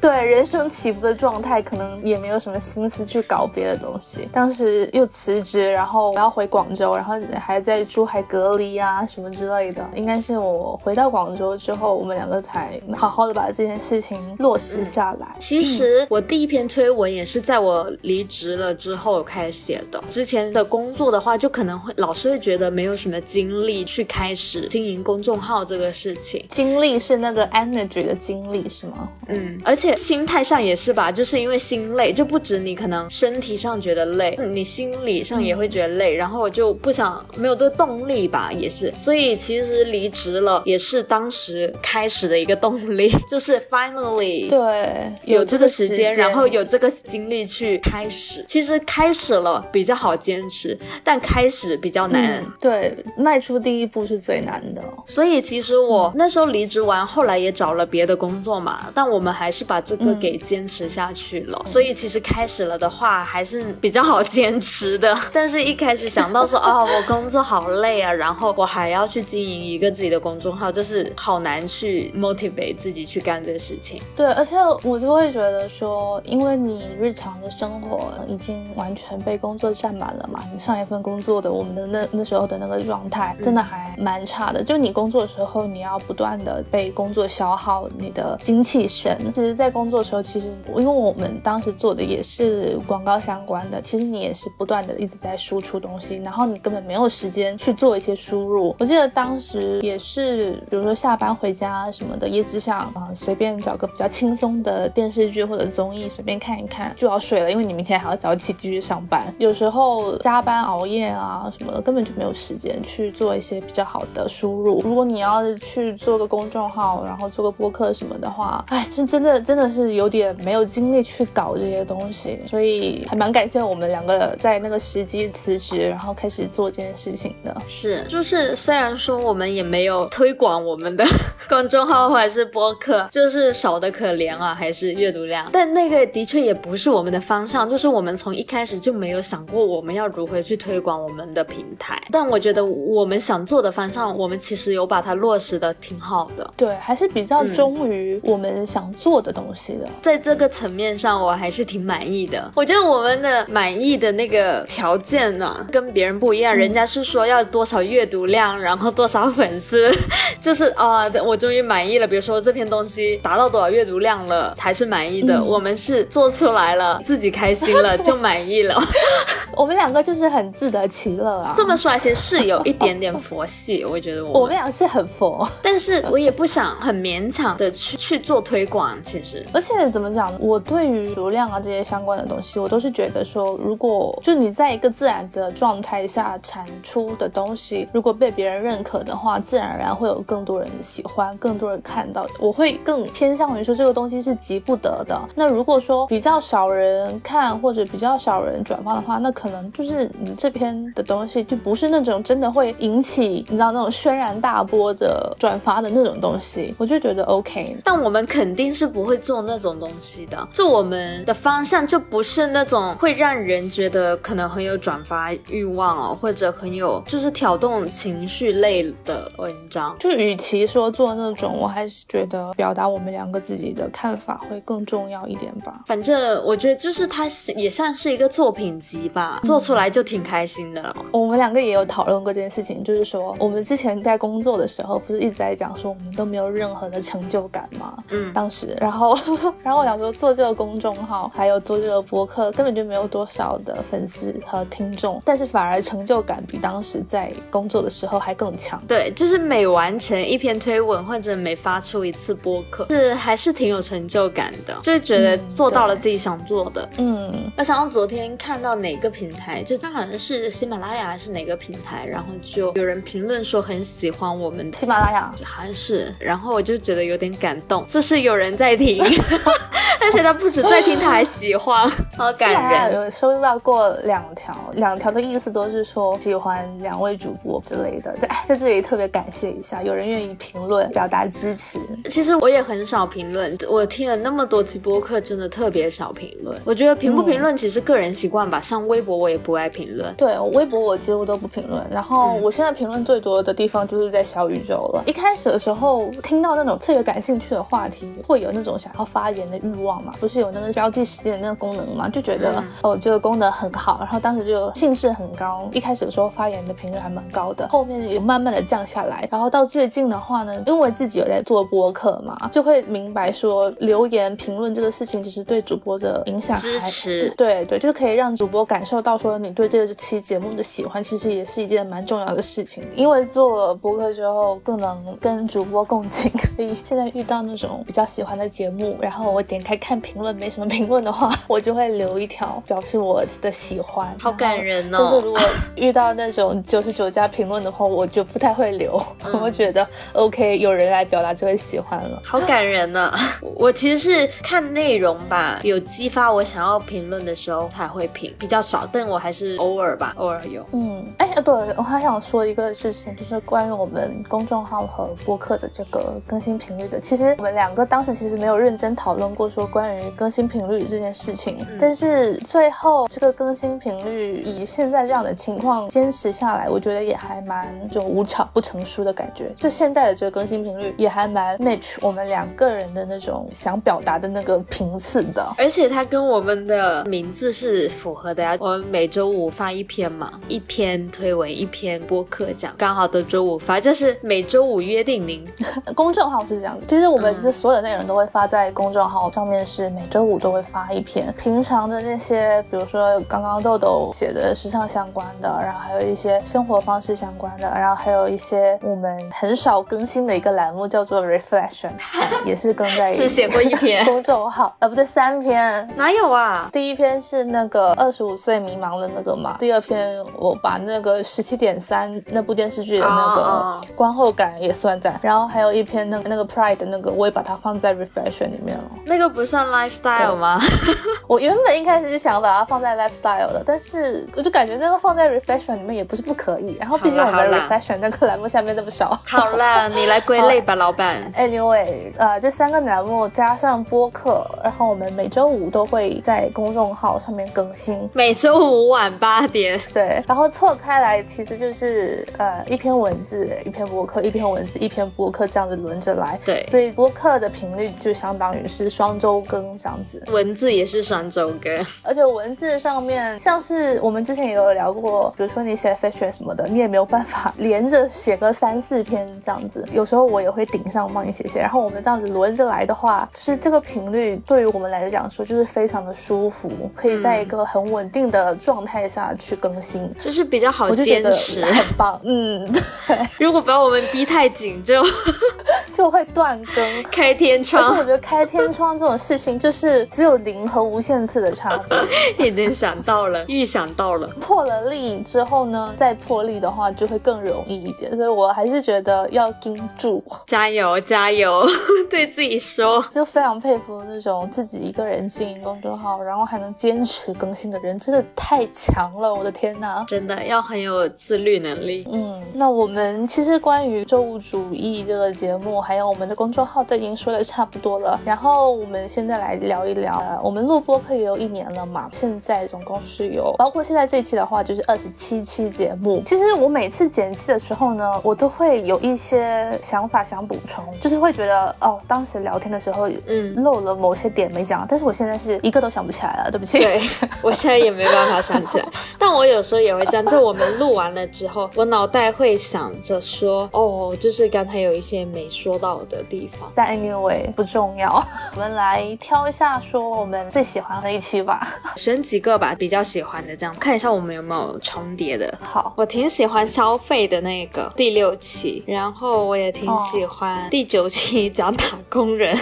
[0.00, 4.28] 对人生起伏的状态，可能也没有什么心思去搞别的东西。
[4.32, 9.86] 当时又辞职，然后我要回广州，然后还在珠海隔离啊什么之类的。
[9.94, 15.26] 应该是我回到广州之后，我们两个才好好的把这件事情落实下来。
[15.38, 20.02] 其实我第一篇推文也是在我离职了之后开始写的。
[20.06, 21.72] 之前的工作的话，就可能。
[21.82, 29.08] 会老是会觉得没有什么精力去开始经营公众号这个事情，精力是那个 energy 的精力是吗？
[29.28, 51.78] 嗯，而且心态上也是吧，就是因为心累，就不止你可能身体上觉得累，你心理上也会觉得累，然后我就不想没有这个动力吧，也是，所以其实离职了也是当时开始的一个动力， 就是 finally 对有这个时间，然后有这个精力去开始，其实开始了比较好坚持，但开始。
[51.82, 54.82] 比较难，对，迈出第一步是最难的。
[55.04, 61.60] 所以其实我那时候离职完，后来也找了别的工作嘛，但我们还是把这个给坚持下去了。
[61.66, 65.16] 所以其实开始了的话，还是比较好坚持的。
[65.32, 74.02] 但是一开始想到说，哦， 我工作好累啊，然后我还要去经营一个自己的公众号，就是好难去 motivate 自己去干这个事情。
[74.16, 81.52] 对，而且我就会觉得说，因为你日常的生活已经完全被工作占满了嘛，你上一份工作的。
[81.52, 84.64] 我们的那那时候的那个状态，真的还蛮差的。
[84.64, 89.18] 就你工作的时候，你要不断的被工作消耗你的精气神。
[89.34, 98.74] 其实，在工作的时候，其实因为我们当时做的也是广告相关的，其实你也是不断的一直在输出东西，然后你根本没有时间去做一些输入。
[98.78, 109.34] 我记得当时也是，比如说下班回家什么的，也只想啊随便找个比较轻松的电视剧或者综艺随便看一看就要睡了，因为你明天还要早起继续上班。
[109.38, 114.82] 有时候加班熬夜啊什么的，根本就没有时间去做一些比较好的输入。
[114.82, 127.56] 如果你要去做个公众号，然后做个播客什么的话，哎，这真的真的是有点没有精力去搞这些东西，所以还蛮感谢我们两个在那个时机辞职，然后开始做这件事情的。
[127.66, 131.04] 是，就是虽然说我们也没有推广我们的
[131.48, 142.00] 公众号或者是播客，就是少的可怜啊，还是阅读量，但那个的确也不是我们的方向，就是我们从一开始就没有想过我们要如何去推广我们的平台。
[142.10, 146.52] 但我觉得我们想做的方向，我们其实有把它落实的挺好的。
[146.56, 149.88] 对，还是比较忠于我们想做的东西的。
[150.02, 152.50] 在这个层面上，我还是挺满意的。
[152.54, 156.54] 我觉得我们的满意的那个条件呢，跟别人不一样。
[156.54, 159.90] 人家是说要多少阅读量，然后多少粉丝，
[160.40, 162.06] 就是啊，我终于满意了。
[162.06, 165.42] 比如说这篇东西达到多少阅读量了，才是满意的。
[165.42, 168.76] 我们是做出来了，自己开心了 就满意了。
[169.54, 171.54] 我们两个就是很自得其乐啊。
[171.54, 173.84] 这么说来，其实是有一点点佛系。
[173.84, 178.98] 我觉得我我们俩是很佛，但是我也不想很勉强的去去做推广。
[179.02, 192.26] 其实，而且怎么讲，我对于流量啊这些相关的东西，我都是觉得的说，如果就你在一个自然的状态下产出的东西，如果被别人认可的话，自然而然会有更多人喜欢，更多人看到。
[192.40, 195.20] 我会更偏向于说这个东西是急不得的。
[195.34, 207.76] 那如果说比较少人看或者比较少人转发的话，那可能就是你这篇的东西就不是那种真的会引起你知道那种轩然大波的转发的那种东西，我就觉得 OK。
[207.84, 219.96] 但我们肯定是不会做那种东西的，就我们的方向就不是那种会让人觉得可能很有转发欲望哦，或者很有就是挑动情绪类的文章。
[219.98, 225.80] 就与其说做那种，我还是觉得表达我们两个自己的看法会更重要一点吧。
[225.86, 227.26] 反正我觉得就是它
[227.56, 230.94] 也算是一个作品集吧，做出来就挺开心的了。
[231.12, 237.94] 我们两个也有讨论过这件事情，就是说我们之前在工作的时候，不是一直在讲说我们都没有任何的成就感吗？
[238.08, 239.16] 嗯，当时，然后，
[239.62, 248.82] 然后我想说做这个公众号，还有做这个博客，根本就没有多少的粉丝和听众，但是反而成就感比当时在工作的时候还更强。
[248.86, 256.88] 对，就是每完成一篇推文或者每发出一次播客，是还是挺有成就感的，就是觉得做到了自己想做的。
[256.98, 269.02] 嗯，我想到昨天看到哪个平台，就它好像是喜马拉雅还是哪个平台，然后就有人评论说很喜欢我们喜马拉雅，好像是，然后我就觉得有点感动，就是有人在听。
[270.02, 272.71] 而且他不止在听，他还喜欢，好感人。
[272.92, 278.14] 有收到过两条，两条的意思都是说喜欢两位主播之类的。
[278.18, 281.78] 在在这里特别感谢一下，有人愿意评论表达支持。
[282.08, 286.60] 其实我也很少评论，我听了那么多期播客，真的特别少评论。
[286.64, 288.60] 我觉得评不评论其实个人习惯吧。
[288.60, 291.84] 像微博我也不爱评论，对，微博我几乎都不评论。
[291.90, 295.02] 然后我现在评论最多的地方就是在小宇宙了。
[295.06, 300.14] 一开始的时候听到那种特别感兴趣的话题，会有那种想要发言的欲望嘛？
[300.20, 302.08] 不是有那个标记时间的那个功能嘛？
[302.08, 305.68] 就觉得哦，这个功能很好，然后当时就兴致很高。
[305.72, 309.26] 一开始的时候发言的频率还蛮高的，后面也慢慢的降下来。
[309.30, 322.82] 然后到最近的话呢，因为自己有在做播客嘛，就会明白说留言评论这个事情，其实对主播的影响支持，对对，就是可以让主播感受到说你对这期节目的喜欢，其实也是一件蛮重要的事情。
[322.94, 334.98] 因为做了播客之后，更能跟主播共情，所以现在遇到那种比较喜欢的节目，然后我点开看评论，没什么评论的话，我就会留一条表示我的喜欢，好感人哦。
[334.98, 335.40] 就是如果
[335.76, 339.02] 遇到那种九十九加评论的话，我就不太会留，
[339.40, 343.12] 我觉得 OK，有人来表达就会喜欢了，好感人呢。
[343.54, 350.66] 我其实是看内容吧，有激发我想要评论的时候才会评，比较少，但我还是偶尔吧，偶尔有。
[350.72, 356.98] 嗯，哎，对，我还想说一个事情，就是关于我们公众号和播客的这个更新频率的。
[357.00, 369.52] 其实我们两个当时其实没有认真讨论过说关于更新频率这件事情，但是最后这个更新频率以现在这样的情况坚持下来，我觉得也还蛮就无巧不成书的感觉。
[369.56, 378.56] 就现在的这个更新频率也还蛮 match 我们两个人的那种想表达的那个频次的，而且它跟我们的名字是符合的呀。
[378.60, 385.46] 我们每周五发一篇嘛，一篇推文一篇播客这样，刚好都周五发，就是每周五约定您。
[385.94, 391.32] 公众号是这样子，其实我们这所有的内容都会发在公众号上面，是每周五都会发一篇。
[391.38, 392.31] 平常的那些，
[392.70, 401.92] 比如说刚刚豆豆写的时尚相关的，然后还有一些生活方式相关的，然后还有一些我们很少更新的一个栏目叫做 Reflection，
[402.44, 405.88] 也是更在是写过一篇 公众号，呃，不对，三篇。
[405.96, 406.68] 哪有啊？
[406.72, 418.84] 第一篇是那个二十五岁迷茫的那个嘛，第二篇我把那个十七点三那部电视剧的那个观后感也算在，然后还有一篇那个那个 Pride 的那个，我也把它放在 Reflection 里面了。
[419.04, 420.60] 那个不算 lifestyle 吗？
[421.28, 426.76] 我原本一开始是想把它放在 lifestyle 的，但是我就感觉那个放在 Reflection 里面也不是不可以。
[426.78, 429.20] 然后毕竟我们 Reflection 那个栏目下面那么少。
[429.24, 431.32] 好啦，你来归类吧， 老板。
[431.34, 439.80] Anyway，呃，这三个栏目加上播客，然后我们每周五都会在公众号上面更新，每周五晚八点。
[439.92, 446.38] 对，然后错开来其实就是呃一篇文字一篇播客，一篇文字一篇播客这样子轮着来。
[446.44, 472.20] 对，所以播客的频率就相当于是双周更这样子，文字也是双周更， 而且文字上面像是我们之前也有聊过，比如说你写 fashion 什么的，你也没有办法连着写个三四篇这样子，有时候我也会顶上帮你写写，然后我们这样子轮着来的话，就是这个频率对于我们来讲说就是非常的舒服，可以在一个很稳定的状态下去更新，就是比较好坚持，很棒。
[472.24, 472.70] 嗯，
[473.06, 473.18] 对。
[473.38, 475.02] 如果把我们逼太紧，就
[475.94, 477.82] 就会断更，开天窗。
[477.82, 481.91] 而且我觉得开天窗这种事情，就是只有零和无限次的差别。
[482.38, 484.26] 已经想到了，预想到了。
[484.40, 488.14] 破了例之后呢，再破例的话就会更容易一点。
[488.16, 491.64] 所以我还是觉得要盯住，加油加油，
[492.10, 493.02] 对自己说。
[493.10, 499.32] 就非常佩服那种自己一个人经营公众号，然后还能坚持更新的人，真的太强了！
[499.32, 502.06] 我的天哪，真的要很有自律能力。
[502.10, 508.18] 嗯，那我们其实关于周物主义这个节目，还有我们的公众号都已经说的差不多了。
[508.24, 516.22] 然后我们现在来聊一聊，呃，我们录播课也有一年了嘛，现在总共是有，包括现在这一期的话，就是二十七期节目。
[516.24, 526.78] 其实我每次剪辑的时候呢，我都会有一些想法想补充，就是会觉得哦，当时聊天的时候，嗯，漏了某些点没讲，但是我现在是一个都想不起来了，对不起。
[526.78, 527.00] 对
[527.40, 536.70] 我现在也没办法想起来， 但我有时候也会这样，就我们录完了之后，我脑袋会想着说，哦，就是刚才有一些没说到的地方。
[536.74, 538.24] 但 anyway 不重要，
[538.54, 545.58] 我们来挑一下说我们最喜欢的一期吧， 选几个吧，比较喜欢的这样看一下我们有没有重叠的。
[545.62, 552.56] 好，我挺喜欢消费的那个第六期，然后我也挺喜欢第九期讲打工人，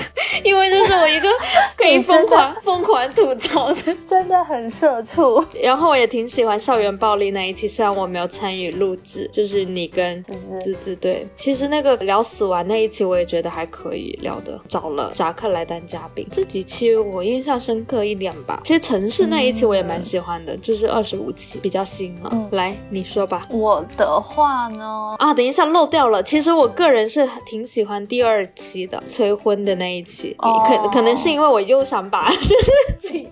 [0.45, 1.29] 因为这是我一个
[1.77, 5.45] 可以疯狂疯狂吐槽的，真的很社畜。
[5.63, 10.23] 然后我也挺喜欢校园暴力那一期，虽然我没有参与录制，就是你跟
[10.61, 16.27] 滋滋对，其实那个聊死亡那一期我也觉得还可以聊的，找了扎克来当嘉宾。
[16.31, 22.49] 这几期我印象深刻一点吧，其实城市那一期我也蛮喜欢的，就是二十五期比较新嘛。
[22.53, 25.15] 来你说吧，我的话呢？
[25.19, 26.23] 啊，等一下漏掉了。
[26.23, 33.29] 其实我个人是挺喜欢第二期的催婚的那一期，可可能是因为我又想把 就是自己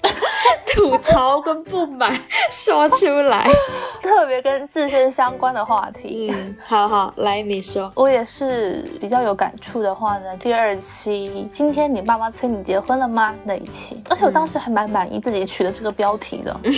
[0.66, 2.12] 吐槽跟不满
[2.50, 3.50] 说出来，
[4.02, 6.30] 特别跟自身相关的话题。
[6.32, 10.36] 嗯，好好来你说，我也是比较有感触的话呢。
[10.38, 13.34] 第二期，今天你爸妈催你结婚了吗？
[13.44, 16.60] 那一期，而且我当时还蛮满意自己取的这个标题的。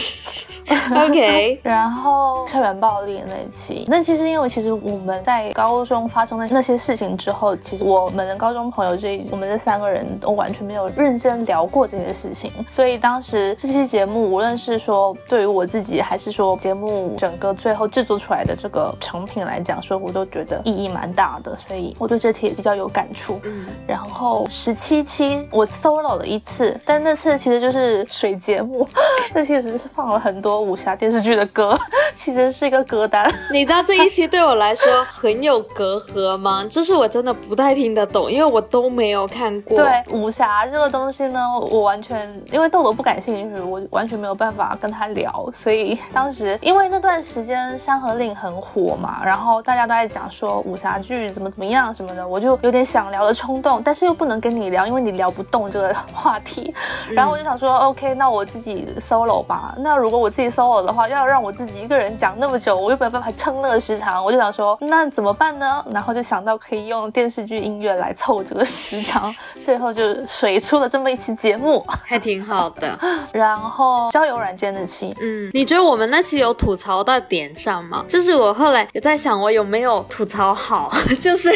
[0.95, 23.41] OK，然后校园暴力那一期，那其实因为其实我们在高中发生的那些事情之后，其实我们的高中朋友这我们这三个人都完全没有认真聊过这些事情，所以当时这期节目，无论是说对于我自己，还是说节目整个最后制作出来的这个成品来讲，说我都觉得意义蛮大的，所以我对这题也比较有感触。
[23.45, 28.87] 嗯，然后十七期我 solo 了一次，但那次其实就是水节目，
[29.35, 31.79] 那其实是放了很多武侠电视剧的歌，
[32.15, 33.31] 其实是一个歌单。
[33.53, 36.65] 你知道这一期对我来说很有隔阂吗？
[36.69, 39.77] 就是我真的不太听得懂，因为我都没有看过。
[39.77, 41.41] 对武侠这个东西呢，
[41.71, 45.51] 我完全因为豆豆不感兴趣，我完全没有办法跟他聊。
[45.55, 56.75] 所以当时因为那段时间《山河令》很火嘛，然后大家都在讲说武侠剧怎么怎么样什么的，我就有点想聊的冲动，但是又不能跟你聊，因为你聊不动这个 话题。
[57.11, 59.75] 然后我就想说，OK，那我自己 solo 吧。
[59.79, 64.25] 那如果我自己 solo 的话，要让我自己一个人讲那么久，我又没有办法撑那个时长。
[64.25, 65.85] 我就想说，那怎么办呢？
[65.91, 69.33] 然后就想到可以用电视剧音乐来凑这个时长，
[69.63, 72.99] 最后就水出了这么一期节目， 还挺好的。
[73.33, 78.05] 然后交友软件那期，嗯，你觉得我们那期有吐槽到点上吗？
[78.09, 80.91] 就是我后来也在想，我有没有吐槽好？
[81.21, 81.51] 就是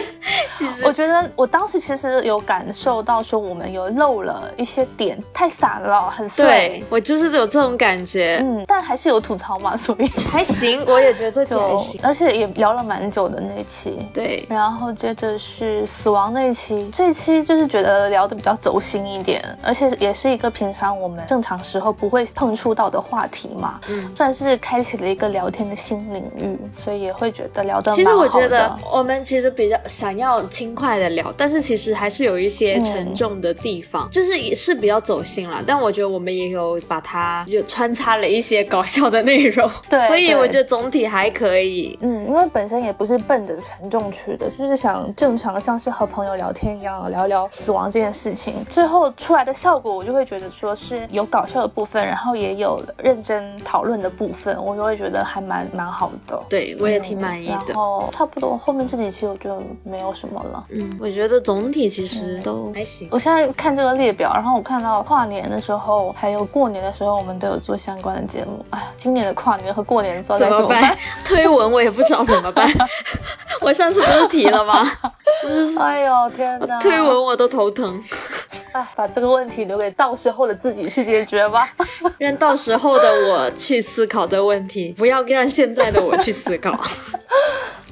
[0.56, 6.44] 其实我觉得我当时其实有感受到说我们有漏了一些点，太散了，很碎。
[6.44, 12.00] 对我就是有这种感觉，嗯，但还是有吐槽嘛，所以还行，我也觉得这期还行。
[12.02, 13.98] 而且也聊了蛮久的那一期。
[14.12, 24.10] 对，然后接着是死亡那一期，这一期就是觉得聊得比较走心一点，而且也是一个平常我们正常时候不会碰触到的话题嘛，嗯。
[24.14, 28.78] 算是开启了一个聊天的新领域，所以也会觉得聊得其实我觉得的。
[28.92, 35.62] 我们其实比较想要轻快的聊，但是其实还是有一些沉重的地方，就是也是比较走心了。
[35.66, 41.98] 但我觉得我们也有把它就穿插了一些搞笑的内容，对 所以我觉得总体还可以。
[42.00, 48.64] 嗯，因为本身也不是奔着沉重去的，就是想正常像是和朋友聊天一样聊聊死亡这件事情。
[48.70, 56.40] 最后出来的效果，我就会觉得说是有搞笑的部分，然后也有认真讨论的部分，我就会觉得还蛮蛮好的。
[56.48, 57.76] 对我也挺满意的然。
[57.76, 60.64] 后差不多后面这几期我就没有什么了。
[60.70, 63.08] 嗯，我觉得总体其实都还行。
[63.10, 68.64] 我现在看这个列表，然后我看到跨年的时候，还有过年的时候，我们都有做相关的节目。
[68.70, 70.98] 哎呀，今年的跨年和过年不知道怎么办该怎么办。？
[71.24, 72.68] 推文我也不知道怎么办。
[73.60, 74.84] 我上次不是提了吗？
[75.78, 76.78] 哎呦天哪！
[76.78, 78.00] 推文我都头疼，
[78.72, 81.68] 哎，把这个问题留给到时候的自己去解决吧。
[82.18, 86.72] 让到时候的我去思考这个问题，不要让现在的我去思考。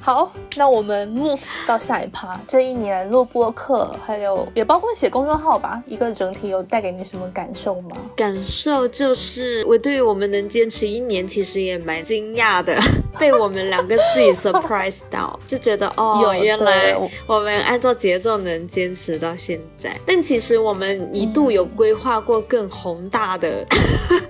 [0.05, 2.37] 好，那我们 move 到下一趴。
[2.45, 7.97] 这一年录播课，还有也包括写公众号吧，一个整体有带给你什么感受吗？
[8.17, 12.77] 感受就是，我对于我们能坚持一年，其实也蛮惊讶的，
[13.17, 16.97] 被我们两个自己 surprise 到，就觉得哦，原来
[17.29, 19.97] 我们按照节奏能坚持到现在。
[20.05, 23.65] 但其实我们一度有规划过更宏大的。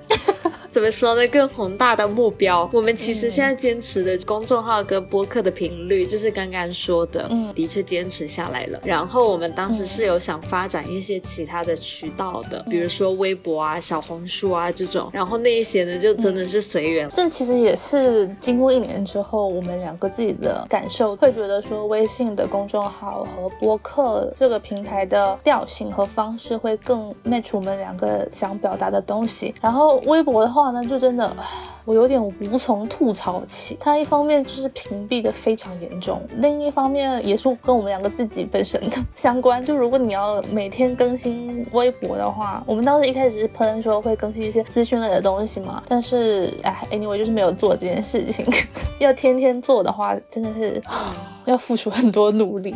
[0.72, 1.28] 怎么说呢？
[1.28, 8.80] 更宏大的目标，我们其实现在坚持的公众号跟播客的频率，就是刚刚说的，嗯的确坚持下来了。
[8.82, 15.10] 然后我们当时是有想发展一些其他的渠道的，比如说微博啊、小红书啊这种。
[15.12, 17.06] 然后那一些呢，就真的是随缘。
[17.10, 29.54] 这其实也是经过一年之后，我们两个自己的感受，会觉得说微信的公众号和播客这个平台的调性和方式会更 match 我们两个想表达的东西。
[29.60, 31.44] 然后微博的话话呢，就真的唉
[31.84, 33.76] 我有点无从吐槽起。
[33.80, 39.64] 他一方面就是屏蔽的非常严重，另一方面也是跟我们两个自己本身的相关。
[39.64, 48.46] 就如果你要每天更新微博的话，我们当时一开始是 plan 说会更新一些资讯类的东西嘛，但是哎，anyway 就是没有做这件事情。
[48.98, 50.80] 要天天做的话，真的是
[51.44, 52.72] 要付出很多努力。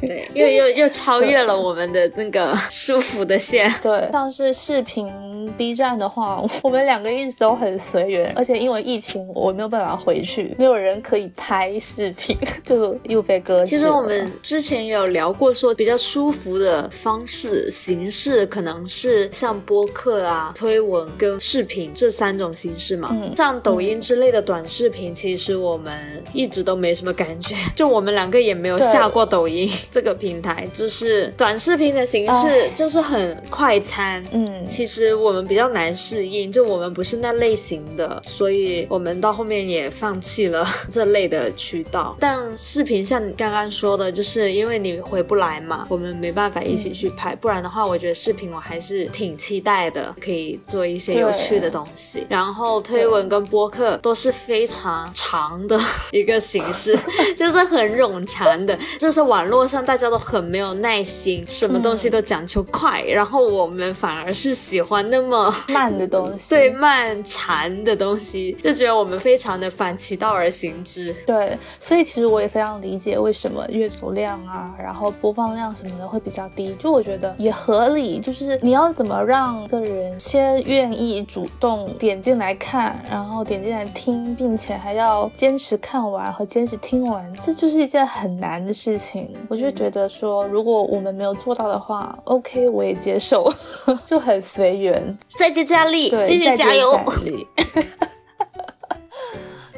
[0.00, 3.72] 对，又又又超越了我们的那个舒服的线。
[3.80, 5.08] 对，像是视频
[5.56, 13.70] B 站的话，我们两个一直都很随缘，而且因为疫情，我没有办法回去，没有人可以拍视频， 就又被搁置。
[13.70, 23.08] 其实我们之前也有聊过，说比较舒服的方式形式，可能是像播客啊、推文跟视频这三种形式嘛。
[23.12, 34.22] 嗯像抖音之类的短视频，其实我们一直都没什么感觉， 就我们两个也没有下过抖音这个平台，就是短视频的形式就是很快餐。
[34.32, 42.16] 嗯，其实我们比较难适应，就我们不是那类型的，所以我们到后面也放弃了 这类的渠道。
[42.20, 52.24] 但视频像你刚刚说的，就是因为你回不来嘛，我们没办法一起去拍，不然的话，我觉得视频我还是挺期待的，可以做一些有趣的东西。
[52.28, 55.76] 然后推文跟播客都是非常长的
[56.12, 56.96] 一个形式，
[57.36, 68.27] 就是很冗长的，就是网络上大家都很没有耐心，什么东西都讲求快，然后我们反而是喜欢那么慢的东西，对慢长的东西，
[68.62, 71.14] 就觉得我们非常的反其道而行之。
[71.26, 76.74] 对，所以其实我也非常理解为什么阅读量啊，然后播放量什么的会比较低。
[76.78, 89.34] 就我觉得也合理，就是你要怎么让个人先愿意主动点进来看，然后点进来听，并且还要坚持看完和坚持听完，这就是一件很难的事情。
[89.48, 93.52] 我就觉得说，如果我们没有做到的话，OK，我也接受，
[94.04, 95.18] 就很随缘。
[95.36, 96.98] 再接再厉，继续加油！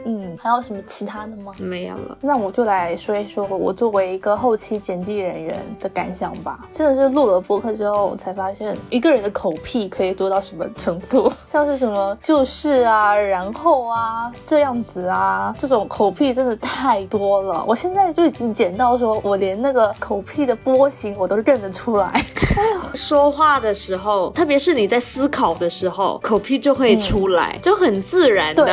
[0.04, 1.52] 嗯，还有什么其他的吗？
[1.58, 2.16] 没有了。
[2.20, 6.66] 那我就来说一说我作为一个后期剪辑人员的感想吧。
[6.72, 17.64] 真的是录了播客之后，才发现一个人的口癖可以多到什么程度， 像是什么就是啊，然后啊，这样子啊，这种口癖真的太多了。
[17.66, 22.24] 我现在就已经剪到说，我连那个口癖的波形我都认得出来。
[22.94, 28.66] 说话的时候，特别是你在思考的时候，口癖就会出来，就很自然的。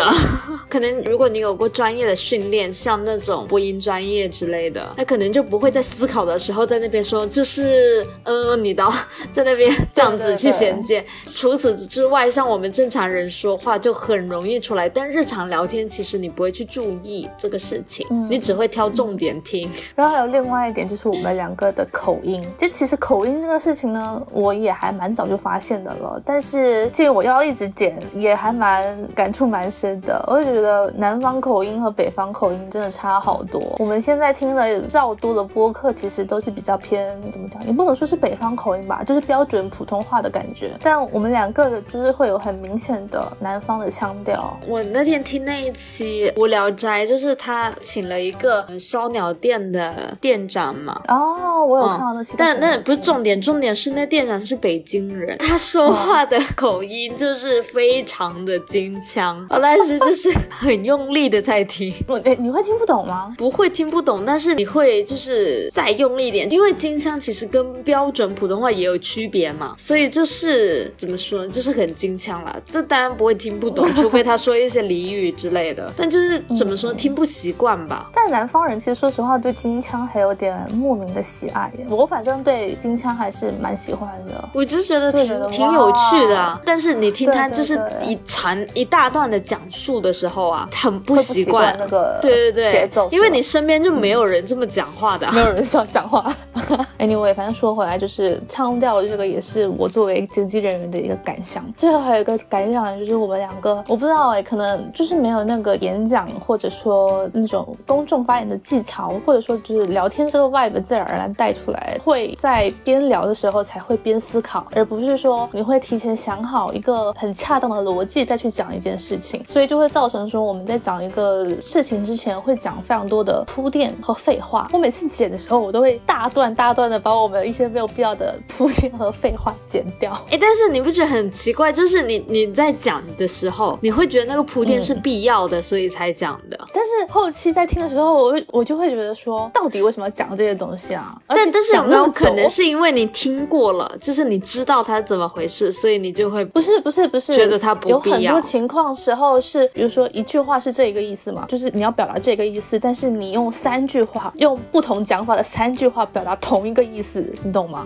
[0.70, 8.84] 可能如果你有过专业的训练，像那种播音专业之类的，那可能就不会在思考的时候在那边说，就是嗯，你的
[9.32, 11.06] 在那边这样子去衔接。
[11.26, 19.70] 除此之外，像我们正常人说话就很容易出来，但日常聊天其实你不会去注意这个事情，你只会挑重点听。
[19.96, 26.22] 然后还有另外一点就是我们两个的口音，这其实口音这个事情呢，我也还蛮早就发现的了。
[26.26, 30.22] 但是既然我要一直剪，也还蛮感触蛮深的。
[30.28, 33.62] 我就觉得南方口音和北方口音真的差好多。
[33.80, 40.72] 我们现在听的较多的播客，其实都是比较偏怎么讲，也不能说是北方口音吧，就是标准普通话的感觉。
[40.82, 44.58] 但我们两个就是会有很明显的南方的腔调。
[44.68, 51.02] 我那天听那一期无聊斋，就是他请了一个烧鸟店的店长嘛。
[51.08, 61.94] 哦，我有看到那期，但那不是重点，重点是那店长是北京人，他说话的口音就是非常的京腔， 但是就是很用力的在听。
[62.08, 63.34] 我你会听不懂吗？
[63.38, 72.56] 不会听不懂，但是你会就是再用力一点，因为京腔其实跟标准普通话也有区别嘛，所以就是怎么说，就是很京腔啦。
[72.66, 75.92] 这当然不会听不懂， 除非他说一些俚语之类的。
[75.96, 78.10] 但就是怎么说，听不习惯吧。
[78.14, 84.50] 但南方人其实说实话对京腔还有点莫名的喜爱，我反正对京腔还是蛮喜欢的。
[84.54, 86.60] 我就觉得挺挺有趣的啊。
[86.66, 91.76] 但是你听他就是一长一大段的讲述的时候啊，很不习惯。
[91.78, 92.72] 那个对对对。
[92.72, 96.24] 节奏，因为你身边就没有人这么讲话的，没有人这样讲话。
[97.00, 101.64] Anyway，反正说回来，就是腔调这个也是我作为经纪人员的一个感想。
[101.76, 124.70] 最后还有一个感想就是我们两个，我不知道哎，可能就是没有那个演讲或者说那种公众发言的技巧，或者说就是聊天这个 vibe 自然而然带出来，会在边聊的时候才会边思考，而不是说你会提前想好一个很恰当的逻辑再去讲一件事情，所以就会造成说我们在讲一个事情之前会讲非常多的铺垫和废话。
[124.74, 130.12] 我每次剪的时候，我都会大段大段的把我们一些没有必要的铺垫和废话剪掉。
[130.30, 131.72] 哎，但是你不觉得很奇怪？
[131.72, 136.58] 就是你你在讲的时候，你会觉得那个铺垫是必要的，所以才讲的。
[136.74, 141.16] 但是后期在听的时候，我我就会觉得说，到底为什么要讲这些东西啊？
[141.28, 148.18] 但但是有没有可能是因为你听过了，就是你知道它怎么回事，所以你就会不是不是不是觉得它不必要？
[148.18, 157.86] 有很多情况时候是，比如说一句话是这一个意思嘛，就是你要表达这个意思，但是你用三句话，用不同讲法的三句话表达同一个意思，你懂吗？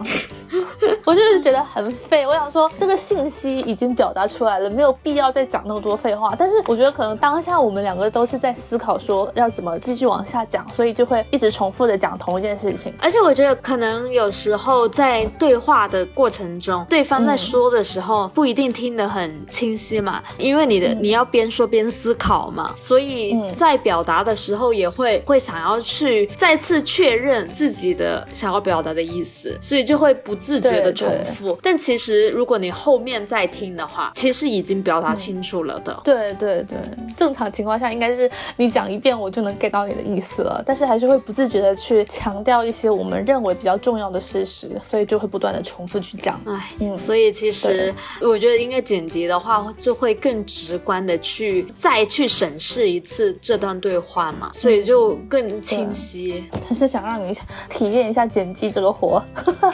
[1.03, 2.25] 我就是觉得很废。
[2.25, 6.33] 我想说，这个信息已经表达出来了，没有必要再讲那么多废话。
[6.37, 12.93] 但是我觉得可能当下我们两个都是在思考说要怎么继续往下讲，所以就会一直重复的讲同一件事情。
[13.01, 31.57] 而且我觉得可能有时候在对话的过程中，对方在说的时候不一定听得很清晰嘛，因为你的你要边说边思考嘛，所以在表达的时候也会会想要去再次确认自己的想要表达的意思，所以就会不自觉的重复。
[31.61, 35.99] 但其实如果你后面再听的话，其实已经表达清楚了的。
[36.03, 36.77] 对对对，
[37.17, 46.39] 正常情况下应该是你讲一遍我就能 get 到你的意思了，但是还是会不自觉的去强调一些我们认为比较重要的事实，所以就会不断的重复去讲。
[46.45, 56.43] 哎，嗯，所以其实我觉得应该剪辑的话，就会更直观的去再去审视一次这段对话嘛，所以就更清晰。
[56.67, 57.33] 他是想让你
[57.69, 59.23] 体验一下剪辑这个活。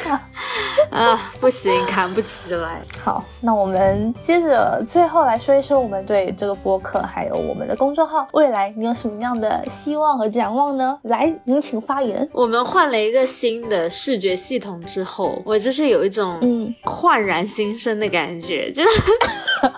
[0.92, 2.82] 啊，不行，扛不起来。
[3.04, 11.00] 好，那我们接着最后来说一说我们对这个播客还有我们的公众号未来你有什么样的希望和展望呢？
[11.04, 12.28] 来，您请发言。
[12.32, 18.90] 我们换了一个新的视觉系统之后，我就是有一种嗯焕然新生的感觉，就是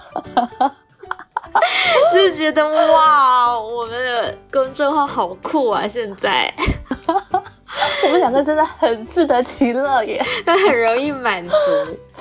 [2.20, 5.88] 就是觉得哇，我们的公众号好酷啊！
[5.88, 6.54] 现在。
[8.04, 11.56] 我们两个真的很自得其乐耶， 很容易满足。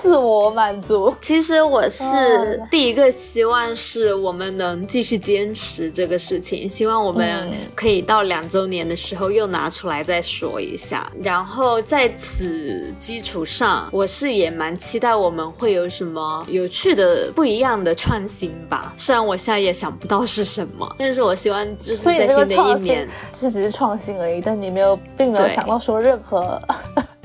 [0.00, 1.14] 自我满足。
[1.20, 11.10] 其实我是哦第一个希望是我们能继续坚持这个事情，希望我们嗯可以到两周年的时候又拿出来再说一下。
[11.22, 18.94] 然后在此基础上，我是也蛮期待我们会有什么有趣的、不一样的创新吧。
[18.96, 23.08] 虽然我现在也想不到是什么，但是我希望就是在新的一年。
[23.32, 26.60] 这只是创新而已，但你没有，并没有想到说任何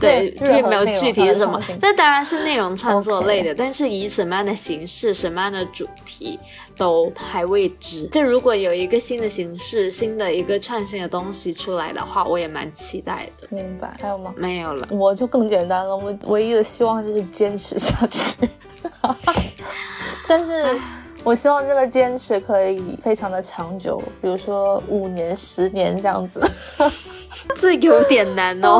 [0.04, 6.40] 对，任并没有具体是什么上的创新，这当然是内容创作类的但是以什么样的形式、什么样的主题
[6.78, 8.08] 都还未知。
[8.08, 13.48] 就如果有一个新的形式、新的一个创新的东西出来的话，我也蛮期待的。
[13.50, 13.96] 明白？
[14.02, 14.34] 还有吗？
[14.38, 18.48] 没有了，我就更简单了，我唯一的希望就是坚持下去。
[20.28, 20.80] 但是，
[21.24, 26.42] 我希望这个坚持可以非常的长久，比如说五年、十年这样子。
[27.60, 28.80] 这有点难哦，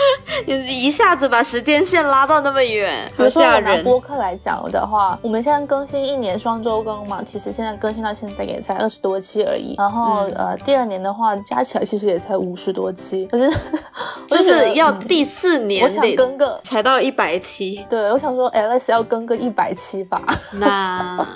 [0.46, 3.42] 你一下子把时间线拉到那么远， 比如说。
[3.42, 9.74] 我拿播客来讲的话，我们现在更新一年双周更嘛，其实现在更新到现在也才二十多期而已。
[9.78, 16.60] 然后、嗯呃，第二年的话加起来其实也才五十多期，可是我就是要嗯第四年我想得更个。
[16.64, 20.20] 才到一百期，对，我想说，Alex 要更个一百期吧。
[20.54, 21.26] 那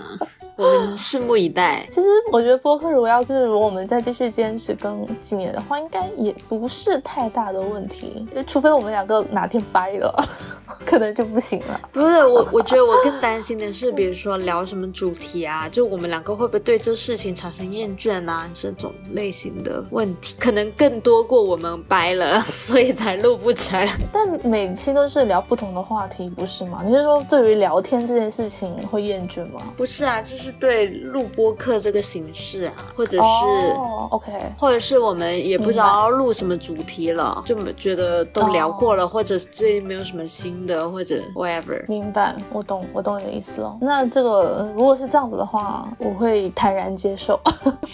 [0.59, 1.87] 我们拭目以待。
[1.89, 10.13] 其实我觉得播客如果要是如果我们再继续坚持更几年的话，应该也不是太大的问题，就除非我们两个哪天掰了，
[10.85, 11.81] 可能就不行了。
[11.93, 23.89] 不是我，我觉得我更担心的是，比如说聊什么主题啊， 就我们两个会不会对这事情产生厌倦啊，这种类型的问题，可能更多过我们掰了， 所以才录不成。
[24.13, 26.83] 但每期都是聊不同的话题，不是吗？
[26.85, 29.63] 你是说对于聊天这件事情会厌倦吗？
[29.77, 33.19] 不是啊，就是对录播课这个形式啊，或者是。
[33.23, 41.85] 哦，OK，或者是我们也不知道要录什么主题了，就觉得都聊过了，或者最近没有什么新的，或者 whatever。
[41.89, 43.77] 明白，我懂，我懂你的意思了。
[43.81, 47.39] 那这个呃如果是这样子的话，我会坦然接受。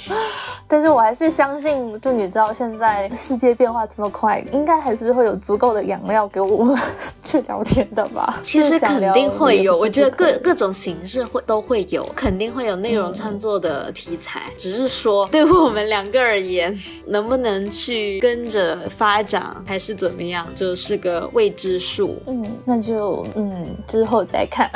[0.66, 6.76] 但是我还是相信，就你知道现在世界变化这么快，应该还是会有足够的养料给我们
[7.24, 8.38] 去聊天的吧？
[8.42, 16.76] 其实肯定会有，我觉得各各种形式会都会有，肯定会有内容创作的题材，只是说对我们两个而言，
[17.07, 24.70] 能不能去跟着发展，还是怎么样，就是个未知数，嗯，那就嗯之后再看。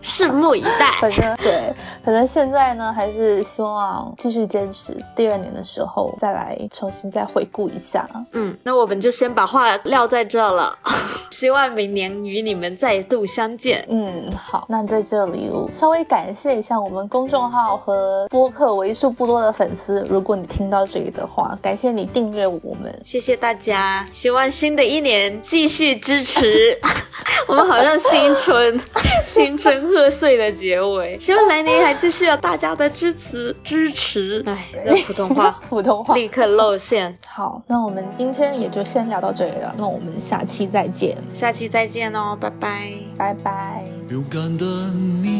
[0.00, 0.96] 拭目以待。
[0.98, 4.96] 反正对，反正现在呢，还是希望继续坚持。
[5.14, 8.08] 第二年的时候再来重新再回顾一下。
[8.32, 10.74] 嗯，那我们就先把话撂在这了，
[11.30, 13.84] 希望明年与你们再度相见。
[13.90, 22.94] 嗯，好，那在这里我稍微感谢一下我们公众号和播客为数不多的粉丝，如果你听到这里的话，感谢你订阅我们。
[23.04, 26.78] 谢谢大家，希望新的一年继续支持。
[27.46, 28.80] 我们好像新春
[29.24, 34.42] 新春贺岁的结尾，希望来年还继续有大家的支持支持。
[34.46, 36.14] 哎，这普通话 普通话。
[36.14, 42.92] 立刻露馅，好，那我们今天也就先聊到这里了，那我们下期再见，下期再见哦，拜拜。
[43.16, 43.84] 拜拜。
[44.10, 45.37] 勇敢的你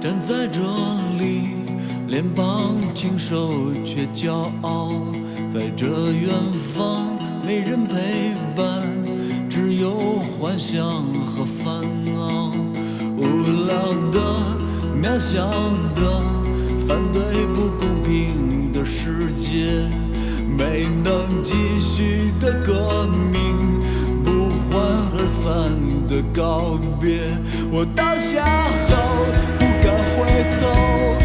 [0.00, 0.60] 站在这
[1.18, 1.50] 里，
[2.08, 4.32] 脸庞清瘦却骄
[4.62, 4.92] 傲，
[5.52, 6.32] 在这远
[6.74, 8.82] 方没人陪伴，
[9.50, 9.90] 只有
[10.20, 10.82] 幻想
[11.26, 11.82] 和烦
[12.14, 12.50] 恼，
[13.14, 13.26] 无
[13.66, 13.76] 聊
[14.10, 14.18] 的、
[15.02, 15.46] 渺小
[15.94, 16.22] 的，
[16.88, 19.86] 反对不公平的世界，
[20.48, 23.68] 没能继续的革命。
[24.24, 24.82] 不欢
[25.12, 27.20] 而散的告别，
[27.70, 28.44] 我倒下
[28.88, 29.69] 后
[30.42, 31.19] 不敢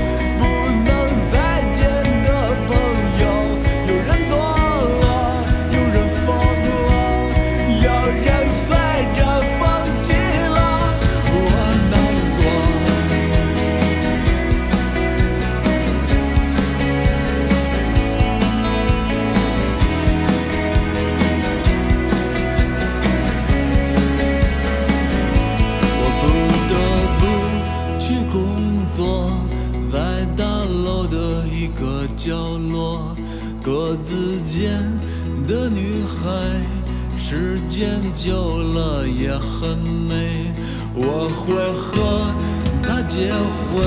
[37.75, 40.53] 时间久了也很美。
[40.93, 42.33] 我会和
[42.81, 43.83] 她结婚，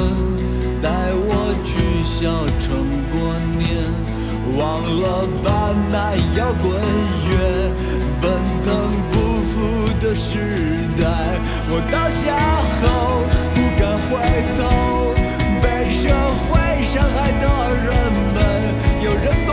[0.83, 3.17] 带我去小城过
[3.57, 3.65] 年。
[4.59, 6.71] 忘了吧，那摇滚
[7.31, 7.33] 乐，
[8.21, 8.31] 奔
[8.63, 8.69] 腾
[9.11, 9.57] 不复
[10.03, 10.37] 的时
[11.01, 11.41] 代。
[11.71, 12.37] 我倒下
[12.77, 13.25] 后
[13.55, 14.21] 不敢回
[14.55, 14.61] 头，
[15.63, 15.65] 被
[15.97, 16.13] 社
[16.45, 16.53] 会
[16.85, 17.45] 伤害的
[17.87, 17.89] 人
[18.35, 18.37] 们，
[19.03, 19.51] 有人堕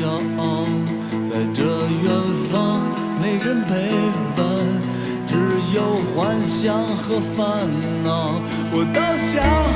[0.00, 0.06] 骄
[0.38, 0.64] 傲，
[1.28, 2.10] 在这远
[2.50, 2.80] 方
[3.20, 3.74] 没人陪
[4.34, 4.46] 伴，
[5.26, 5.36] 只
[5.74, 7.68] 有幻想和烦
[8.02, 8.40] 恼。
[8.72, 9.69] 我倒想。